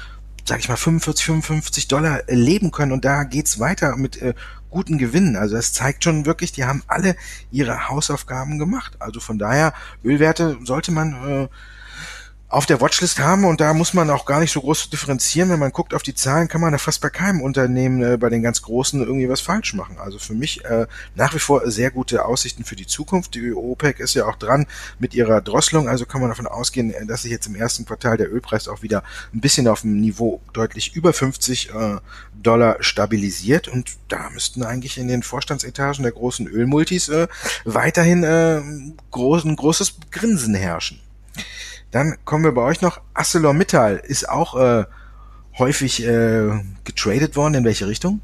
sag 0.48 0.60
ich 0.60 0.68
mal, 0.70 0.76
45, 0.76 1.26
55 1.26 1.88
Dollar 1.88 2.22
leben 2.26 2.70
können. 2.70 2.92
Und 2.92 3.04
da 3.04 3.24
geht's 3.24 3.60
weiter 3.60 3.96
mit 3.96 4.20
äh, 4.22 4.32
guten 4.70 4.98
Gewinnen. 4.98 5.36
Also 5.36 5.56
das 5.56 5.72
zeigt 5.72 6.04
schon 6.04 6.26
wirklich, 6.26 6.52
die 6.52 6.64
haben 6.64 6.82
alle 6.86 7.16
ihre 7.50 7.88
Hausaufgaben 7.88 8.58
gemacht. 8.58 8.96
Also 9.00 9.20
von 9.20 9.38
daher, 9.38 9.72
Ölwerte 10.04 10.58
sollte 10.64 10.92
man 10.92 11.12
äh, 11.44 11.48
auf 12.50 12.64
der 12.64 12.80
Watchlist 12.80 13.18
haben 13.18 13.44
und 13.44 13.60
da 13.60 13.74
muss 13.74 13.92
man 13.92 14.08
auch 14.08 14.24
gar 14.24 14.40
nicht 14.40 14.52
so 14.52 14.62
groß 14.62 14.88
differenzieren. 14.88 15.50
Wenn 15.50 15.58
man 15.58 15.70
guckt 15.70 15.92
auf 15.92 16.02
die 16.02 16.14
Zahlen, 16.14 16.48
kann 16.48 16.62
man 16.62 16.72
da 16.72 16.78
fast 16.78 17.02
bei 17.02 17.10
keinem 17.10 17.42
Unternehmen 17.42 18.02
äh, 18.02 18.16
bei 18.16 18.30
den 18.30 18.42
ganz 18.42 18.62
Großen 18.62 19.02
irgendwie 19.02 19.28
was 19.28 19.42
falsch 19.42 19.74
machen. 19.74 19.98
Also 19.98 20.18
für 20.18 20.32
mich 20.32 20.64
äh, 20.64 20.86
nach 21.14 21.34
wie 21.34 21.40
vor 21.40 21.70
sehr 21.70 21.90
gute 21.90 22.24
Aussichten 22.24 22.64
für 22.64 22.76
die 22.76 22.86
Zukunft. 22.86 23.34
Die 23.34 23.52
OPEC 23.52 24.00
ist 24.00 24.14
ja 24.14 24.24
auch 24.24 24.36
dran 24.36 24.66
mit 24.98 25.12
ihrer 25.12 25.42
Drosselung, 25.42 25.88
also 25.88 26.06
kann 26.06 26.22
man 26.22 26.30
davon 26.30 26.46
ausgehen, 26.46 26.90
äh, 26.90 27.04
dass 27.04 27.22
sich 27.22 27.30
jetzt 27.30 27.46
im 27.46 27.54
ersten 27.54 27.84
Quartal 27.84 28.16
der 28.16 28.32
Ölpreis 28.32 28.66
auch 28.66 28.80
wieder 28.80 29.02
ein 29.34 29.40
bisschen 29.40 29.68
auf 29.68 29.82
dem 29.82 30.00
Niveau 30.00 30.40
deutlich 30.54 30.96
über 30.96 31.12
50 31.12 31.74
äh, 31.74 31.96
Dollar 32.42 32.76
stabilisiert 32.80 33.68
und 33.68 33.90
da 34.08 34.30
müssten 34.30 34.62
eigentlich 34.62 34.96
in 34.96 35.08
den 35.08 35.22
Vorstandsetagen 35.22 36.02
der 36.02 36.12
großen 36.12 36.46
Ölmultis 36.46 37.10
äh, 37.10 37.28
weiterhin 37.64 38.22
äh, 38.24 38.62
groß, 39.10 39.44
ein 39.44 39.56
großes 39.56 39.96
Grinsen 40.10 40.54
herrschen. 40.54 41.00
Dann 41.90 42.16
kommen 42.24 42.44
wir 42.44 42.52
bei 42.52 42.62
euch 42.62 42.82
noch. 42.82 43.00
ArcelorMittal 43.14 43.96
ist 43.96 44.28
auch 44.28 44.56
äh, 44.56 44.84
häufig 45.58 46.04
äh, 46.04 46.60
getradet 46.84 47.36
worden. 47.36 47.54
In 47.54 47.64
welche 47.64 47.86
Richtung? 47.86 48.20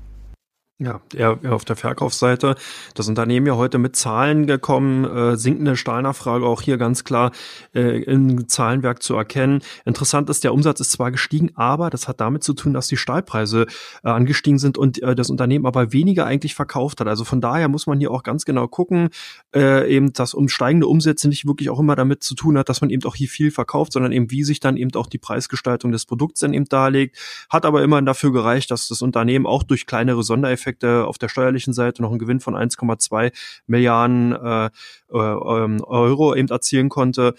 Ja, 0.80 1.00
eher 1.14 1.38
auf 1.50 1.64
der 1.64 1.76
Verkaufsseite. 1.76 2.56
Das 2.94 3.06
Unternehmen 3.06 3.46
ja 3.46 3.54
heute 3.54 3.78
mit 3.78 3.94
Zahlen 3.94 4.48
gekommen, 4.48 5.04
äh, 5.04 5.37
sinkende 5.37 5.76
Stahlnachfrage 5.76 6.44
auch 6.44 6.62
hier 6.62 6.78
ganz 6.78 7.04
klar 7.04 7.30
äh, 7.76 8.02
im 8.02 8.48
Zahlenwerk 8.48 9.00
zu 9.00 9.14
erkennen. 9.14 9.62
Interessant 9.84 10.28
ist, 10.30 10.42
der 10.42 10.52
Umsatz 10.52 10.80
ist 10.80 10.90
zwar 10.90 11.12
gestiegen, 11.12 11.52
aber 11.54 11.90
das 11.90 12.08
hat 12.08 12.20
damit 12.20 12.42
zu 12.42 12.54
tun, 12.54 12.74
dass 12.74 12.88
die 12.88 12.96
Stahlpreise 12.96 13.66
äh, 14.02 14.08
angestiegen 14.08 14.58
sind 14.58 14.76
und 14.76 15.00
äh, 15.00 15.14
das 15.14 15.30
Unternehmen 15.30 15.64
aber 15.64 15.92
weniger 15.92 16.26
eigentlich 16.26 16.56
verkauft 16.56 16.98
hat. 16.98 17.06
Also 17.06 17.22
von 17.22 17.40
daher 17.40 17.68
muss 17.68 17.87
man 17.87 18.00
hier 18.00 18.10
auch 18.10 18.24
ganz 18.24 18.44
genau 18.44 18.66
gucken, 18.66 19.10
äh, 19.54 19.88
eben, 19.88 20.12
dass 20.12 20.34
um 20.34 20.48
steigende 20.48 20.88
Umsätze 20.88 21.28
nicht 21.28 21.46
wirklich 21.46 21.70
auch 21.70 21.78
immer 21.78 21.94
damit 21.94 22.24
zu 22.24 22.34
tun 22.34 22.58
hat, 22.58 22.68
dass 22.68 22.80
man 22.80 22.90
eben 22.90 23.04
auch 23.04 23.14
hier 23.14 23.28
viel 23.28 23.52
verkauft, 23.52 23.92
sondern 23.92 24.10
eben 24.10 24.28
wie 24.32 24.42
sich 24.42 24.58
dann 24.58 24.76
eben 24.76 24.92
auch 24.96 25.06
die 25.06 25.18
Preisgestaltung 25.18 25.92
des 25.92 26.04
Produkts 26.04 26.40
dann 26.40 26.52
eben 26.52 26.64
darlegt. 26.64 27.16
Hat 27.48 27.64
aber 27.64 27.84
immerhin 27.84 28.06
dafür 28.06 28.32
gereicht, 28.32 28.72
dass 28.72 28.88
das 28.88 29.02
Unternehmen 29.02 29.46
auch 29.46 29.62
durch 29.62 29.87
kleinere 29.87 30.24
Sondereffekte 30.24 30.63
Effekte 30.64 31.07
auf 31.07 31.18
der 31.18 31.29
steuerlichen 31.29 31.72
Seite 31.72 32.03
noch 32.03 32.11
einen 32.11 32.18
Gewinn 32.18 32.40
von 32.40 32.55
1,2 32.55 33.33
Milliarden 33.66 34.33
äh, 34.33 34.66
äh, 34.66 34.70
ähm, 35.12 35.85
Euro 35.85 36.35
eben 36.35 36.48
erzielen 36.48 36.88
konnte 36.88 37.35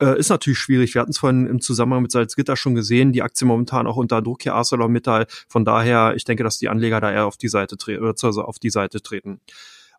äh, 0.00 0.18
ist 0.18 0.28
natürlich 0.28 0.58
schwierig. 0.58 0.94
Wir 0.94 1.00
hatten 1.00 1.10
es 1.10 1.18
vorhin 1.18 1.46
im 1.46 1.60
Zusammenhang 1.60 2.02
mit 2.02 2.12
Salzgitter 2.12 2.56
schon 2.56 2.76
gesehen, 2.76 3.12
die 3.12 3.22
Aktie 3.22 3.46
momentan 3.46 3.86
auch 3.86 3.96
unter 3.96 4.22
Druck 4.22 4.42
hier 4.42 4.54
ArcelorMittal. 4.54 5.26
Von 5.48 5.64
daher, 5.64 6.14
ich 6.14 6.24
denke, 6.24 6.44
dass 6.44 6.58
die 6.58 6.68
Anleger 6.68 7.00
da 7.00 7.10
eher 7.10 7.26
auf 7.26 7.36
die 7.36 7.48
Seite 7.48 7.76
treten 7.76 8.04
oder 8.04 8.14
auf 8.48 8.58
die 8.58 8.70
Seite 8.70 9.02
treten. 9.02 9.40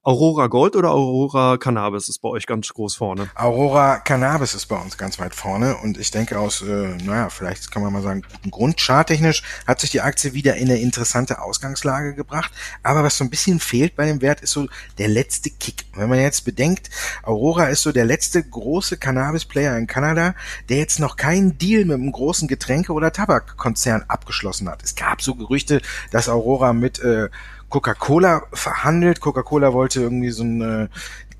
Aurora 0.02 0.48
Gold 0.48 0.78
oder 0.78 0.92
Aurora 0.92 1.58
Cannabis 1.58 2.08
ist 2.08 2.20
bei 2.20 2.30
euch 2.30 2.46
ganz 2.46 2.70
groß 2.70 2.96
vorne? 2.96 3.30
Aurora 3.36 3.98
Cannabis 3.98 4.54
ist 4.54 4.68
bei 4.68 4.78
uns 4.78 4.98
ganz 4.98 5.20
weit 5.20 5.36
vorne 5.36 5.76
und 5.76 5.98
ich 5.98 6.10
denke 6.10 6.40
aus, 6.40 6.62
äh, 6.62 6.96
naja, 7.04 7.30
vielleicht 7.30 7.70
kann 7.70 7.84
man 7.84 7.92
mal 7.92 8.02
sagen, 8.02 8.22
guten 8.32 8.50
Grund. 8.50 8.80
Charttechnisch 8.80 9.44
hat 9.68 9.82
sich 9.82 9.90
die 9.90 10.00
Aktie 10.00 10.34
wieder 10.34 10.56
in 10.56 10.70
eine 10.70 10.80
interessante 10.80 11.42
Ausgangslage 11.42 12.16
gebracht, 12.16 12.54
aber 12.82 13.04
was 13.04 13.18
so 13.18 13.26
ein 13.26 13.30
bisschen 13.30 13.60
fehlt 13.60 13.98
bei 13.98 14.06
dem 14.06 14.22
Wert 14.22 14.40
ist 14.40 14.52
so 14.52 14.70
der 14.98 15.10
letzte 15.10 15.50
Kick. 15.50 15.84
Wenn 15.94 16.08
man 16.08 16.20
jetzt 16.20 16.46
bedenkt, 16.46 16.90
Aurora 17.24 17.66
ist 17.66 17.82
so 17.82 17.92
der 17.92 18.06
letzte 18.06 18.42
große 18.42 18.96
Cannabis-Player 18.96 19.78
in 19.78 19.86
Kanada, 19.86 20.34
der 20.70 20.78
jetzt 20.78 21.02
noch 21.02 21.18
keinen 21.18 21.58
Deal 21.58 21.84
mit 21.84 21.96
einem 21.96 22.14
großen 22.14 22.48
Getränke- 22.48 22.94
oder 22.94 23.12
Tabakkonzern 23.12 24.06
abgeschlossen 24.08 24.70
hat. 24.70 24.82
Es 24.82 24.96
gab 24.96 25.22
so 25.22 25.36
Gerüchte, 25.36 25.82
dass 26.12 26.30
Aurora 26.30 26.72
mit 26.72 27.00
äh, 27.00 27.28
Coca-Cola 27.70 28.44
verhandelt. 28.52 29.22
Coca-Cola 29.22 29.74
wollte 29.74 30.02
irgendwie 30.02 30.32
so 30.32 30.44
ein 30.44 30.62
äh, 30.62 30.88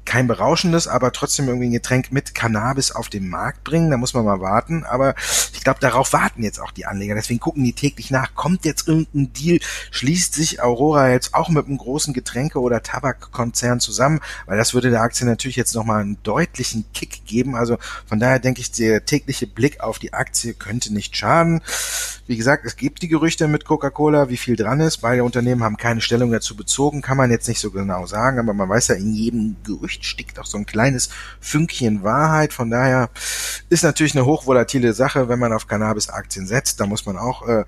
kein 0.10 0.26
berauschendes, 0.26 0.88
aber 0.88 1.12
trotzdem 1.12 1.48
irgendwie 1.48 1.68
ein 1.68 1.72
Getränk 1.72 2.12
mit 2.12 2.34
Cannabis 2.34 2.92
auf 2.92 3.10
den 3.10 3.30
Markt 3.30 3.64
bringen. 3.64 3.92
Da 3.92 3.98
muss 3.98 4.16
man 4.16 4.26
mal 4.26 4.42
warten. 4.42 4.84
Aber 4.84 5.14
ich 5.54 5.64
glaube, 5.64 5.80
darauf 5.82 6.14
warten 6.14 6.42
jetzt 6.42 6.60
auch 6.60 6.72
die 6.72 6.88
Anleger. 6.88 7.14
Deswegen 7.14 7.40
gucken 7.40 7.64
die 7.64 7.74
täglich 7.74 8.10
nach. 8.10 8.34
Kommt 8.34 8.66
jetzt 8.66 8.88
irgendein 8.88 9.34
Deal? 9.34 9.60
Schließt 9.92 10.34
sich 10.34 10.64
Aurora 10.64 11.12
jetzt 11.12 11.36
auch 11.36 11.50
mit 11.50 11.68
einem 11.68 11.78
großen 11.78 12.16
Getränke- 12.16 12.60
oder 12.60 12.82
Tabakkonzern 12.82 13.80
zusammen? 13.80 14.20
Weil 14.48 14.58
das 14.58 14.74
würde 14.74 14.90
der 14.90 15.02
Aktie 15.02 15.28
natürlich 15.28 15.58
jetzt 15.58 15.76
nochmal 15.76 16.02
einen 16.02 16.18
deutlichen 16.24 16.86
Kick 16.92 17.28
geben. 17.28 17.56
Also 17.56 17.78
von 18.08 18.20
daher 18.20 18.40
denke 18.40 18.62
ich, 18.62 18.72
der 18.72 19.06
tägliche 19.06 19.46
Blick 19.46 19.82
auf 19.82 20.00
die 20.00 20.14
Aktie 20.14 20.56
könnte 20.56 20.92
nicht 20.92 21.16
schaden. 21.16 21.62
Wie 22.26 22.38
gesagt, 22.38 22.66
es 22.66 22.78
gibt 22.78 23.04
die 23.04 23.08
Gerüchte 23.08 23.48
mit 23.48 23.66
Coca-Cola, 23.66 24.30
wie 24.30 24.38
viel 24.38 24.56
dran 24.56 24.80
ist. 24.82 24.98
Beide 24.98 25.24
Unternehmen 25.24 25.64
haben 25.64 25.78
keine 25.78 26.02
Stellung 26.02 26.32
dazu 26.32 26.56
bezogen, 26.56 27.02
kann 27.02 27.18
man 27.18 27.32
jetzt 27.32 27.48
nicht 27.48 27.60
so 27.60 27.72
genau 27.72 28.06
sagen, 28.06 28.40
aber 28.40 28.54
man 28.54 28.70
weiß 28.70 28.90
ja, 28.90 28.96
in 28.96 29.14
jedem 29.14 29.56
Gerücht 29.64 29.99
steckt 30.06 30.40
auch 30.40 30.46
so 30.46 30.58
ein 30.58 30.66
kleines 30.66 31.10
Fünkchen 31.40 32.04
Wahrheit. 32.04 32.54
Von 32.54 32.70
daher 32.70 33.10
ist 33.70 33.84
natürlich 33.84 34.16
eine 34.16 34.26
hochvolatile 34.26 34.94
Sache, 34.94 35.30
wenn 35.30 35.40
man 35.40 35.54
auf 35.54 35.68
Cannabis-Aktien 35.68 36.48
setzt. 36.48 36.80
Da 36.80 36.86
muss 36.86 37.06
man 37.06 37.18
auch 37.18 37.48
äh, 37.48 37.66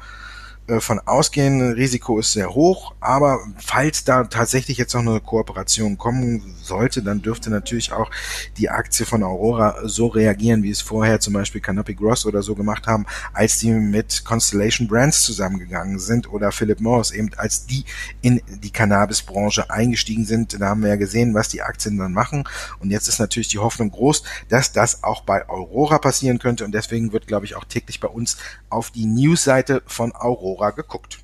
von 0.80 1.00
ausgehen. 1.00 1.74
Risiko 1.74 2.20
ist 2.20 2.34
sehr 2.34 2.54
hoch, 2.54 2.94
aber 3.00 3.40
falls 3.58 4.04
da 4.04 4.24
tatsächlich 4.24 4.78
jetzt 4.78 4.94
noch 4.94 5.02
eine 5.02 5.20
Kooperation 5.20 5.98
kommen 5.98 6.56
sollte, 6.62 7.02
dann 7.04 7.22
dürfte 7.22 7.50
natürlich 7.50 7.92
auch 7.92 8.10
die 8.58 8.70
Aktie 8.70 9.06
von 9.06 9.24
Aurora 9.24 9.80
so 9.84 10.08
reagieren, 10.08 10.64
wie 10.64 10.70
es 10.70 10.82
vorher 10.82 11.20
zum 11.20 11.34
Beispiel 11.34 11.62
Canopy 11.62 11.96
Gross 11.96 12.26
oder 12.26 12.42
so 12.42 12.56
gemacht 12.56 12.88
haben, 12.88 13.06
als 13.34 13.58
die 13.58 13.72
mit 13.72 14.24
Constellation 14.24 14.88
Brands 14.88 15.24
zusammengegangen 15.24 16.00
sind 16.00 16.32
oder 16.32 16.52
Philip 16.52 16.80
Morris 16.80 17.12
eben 17.12 17.32
als 17.38 17.66
die 17.66 17.84
in 18.22 18.42
die 18.48 18.72
Cannabis-Branche 18.72 19.70
eingestiegen 19.70 20.26
sind. 20.26 20.62
Da 20.62 20.70
haben 20.70 20.84
wir 20.84 20.90
ja 20.90 20.96
gesehen, 20.96 21.34
was 21.34 21.50
die 21.50 21.62
Aktien 21.62 21.98
dann 21.98 22.14
machen. 22.14 22.48
Und 22.80 22.92
jetzt 22.92 23.08
ist 23.08 23.20
natürlich 23.20 23.50
die 23.50 23.60
Hoffnung 23.60 23.92
groß, 23.92 24.24
dass 24.48 24.72
das 24.72 25.04
auch 25.04 25.22
bei 25.22 25.50
Aurora 25.50 25.98
passieren 25.98 26.40
könnte. 26.40 26.64
Und 26.64 26.74
deswegen 26.74 27.12
wird, 27.12 27.28
glaube 27.28 27.46
ich, 27.46 27.56
auch 27.56 27.66
täglich 27.66 28.00
bei 28.00 28.08
uns 28.08 28.38
auf 28.70 28.92
die 28.92 29.06
Newsseite 29.06 29.82
von 29.86 30.14
Aurora 30.16 30.51
Aurora 30.52 30.72
geguckt. 30.72 31.20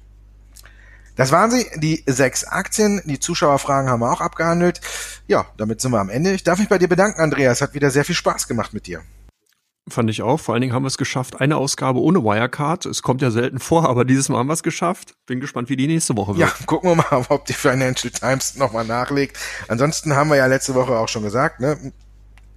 Das 1.16 1.32
waren 1.32 1.50
sie, 1.50 1.66
die 1.76 2.04
sechs 2.06 2.44
Aktien. 2.44 3.02
Die 3.06 3.20
Zuschauerfragen 3.20 3.90
haben 3.90 4.02
wir 4.02 4.12
auch 4.12 4.22
abgehandelt. 4.22 4.82
Ja, 5.28 5.48
damit 5.58 5.82
sind 5.82 5.92
wir 5.92 6.00
am 6.00 6.10
Ende. 6.10 6.32
Ich 6.34 6.44
darf 6.44 6.60
mich 6.60 6.70
bei 6.70 6.78
dir 6.78 6.88
bedanken, 6.88 7.22
Andreas. 7.22 7.62
Hat 7.62 7.74
wieder 7.74 7.90
sehr 7.90 8.06
viel 8.06 8.16
Spaß 8.16 8.48
gemacht 8.48 8.74
mit 8.74 8.86
dir. 8.86 9.02
Fand 9.90 10.10
ich 10.10 10.22
auch. 10.22 10.40
Vor 10.40 10.54
allen 10.54 10.62
Dingen 10.62 10.74
haben 10.74 10.84
wir 10.84 10.90
es 10.90 10.98
geschafft, 10.98 11.42
eine 11.42 11.58
Ausgabe 11.58 12.02
ohne 12.02 12.24
Wirecard. 12.24 12.86
Es 12.86 13.02
kommt 13.02 13.22
ja 13.22 13.32
selten 13.32 13.58
vor, 13.60 13.90
aber 13.90 14.06
dieses 14.06 14.30
Mal 14.30 14.38
haben 14.38 14.48
wir 14.48 14.54
es 14.54 14.62
geschafft. 14.62 15.16
Bin 15.26 15.40
gespannt, 15.40 15.70
wie 15.70 15.78
die 15.78 15.88
nächste 15.88 16.16
Woche 16.16 16.38
wird. 16.38 16.40
Ja, 16.40 16.54
gucken 16.66 16.92
wir 16.92 16.96
mal, 16.96 17.26
ob 17.30 17.46
die 17.46 17.54
Financial 17.54 18.12
Times 18.12 18.56
nochmal 18.56 18.86
nachlegt. 18.86 19.40
Ansonsten 19.70 20.16
haben 20.16 20.30
wir 20.30 20.36
ja 20.36 20.46
letzte 20.46 20.76
Woche 20.76 20.96
auch 20.96 21.08
schon 21.08 21.24
gesagt, 21.24 21.62
ne? 21.62 21.94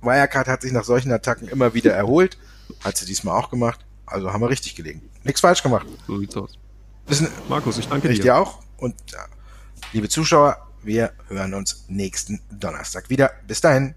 Wirecard 0.03 0.49
hat 0.49 0.63
sich 0.63 0.73
nach 0.73 0.85
solchen 0.85 1.13
Attacken 1.13 1.49
immer 1.49 1.73
wieder 1.73 1.95
erholt. 1.95 2.37
Hat 2.85 2.97
sie 2.97 3.07
diesmal 3.07 3.39
auch 3.39 3.49
gemacht. 3.49 3.81
Also 4.07 4.33
haben 4.33 4.41
wir 4.41 4.51
richtig 4.51 4.75
gelegen. 4.75 5.03
Nichts 5.23 5.41
falsch 5.41 5.63
gemacht. 5.63 5.87
So 6.07 6.19
sieht's 6.19 6.37
aus. 6.37 6.60
Markus, 7.49 7.79
ich 7.79 7.89
danke 7.89 8.09
dir. 8.09 8.15
Ich 8.15 8.21
dir 8.21 8.37
auch. 8.37 8.61
Und 8.79 8.95
liebe 9.93 10.09
Zuschauer, 10.09 10.69
wir 10.83 11.13
hören 11.29 11.55
uns 11.55 11.85
nächsten 11.89 12.41
Donnerstag 12.51 13.11
wieder. 13.11 13.31
Bis 13.47 13.61
dahin. 13.61 13.95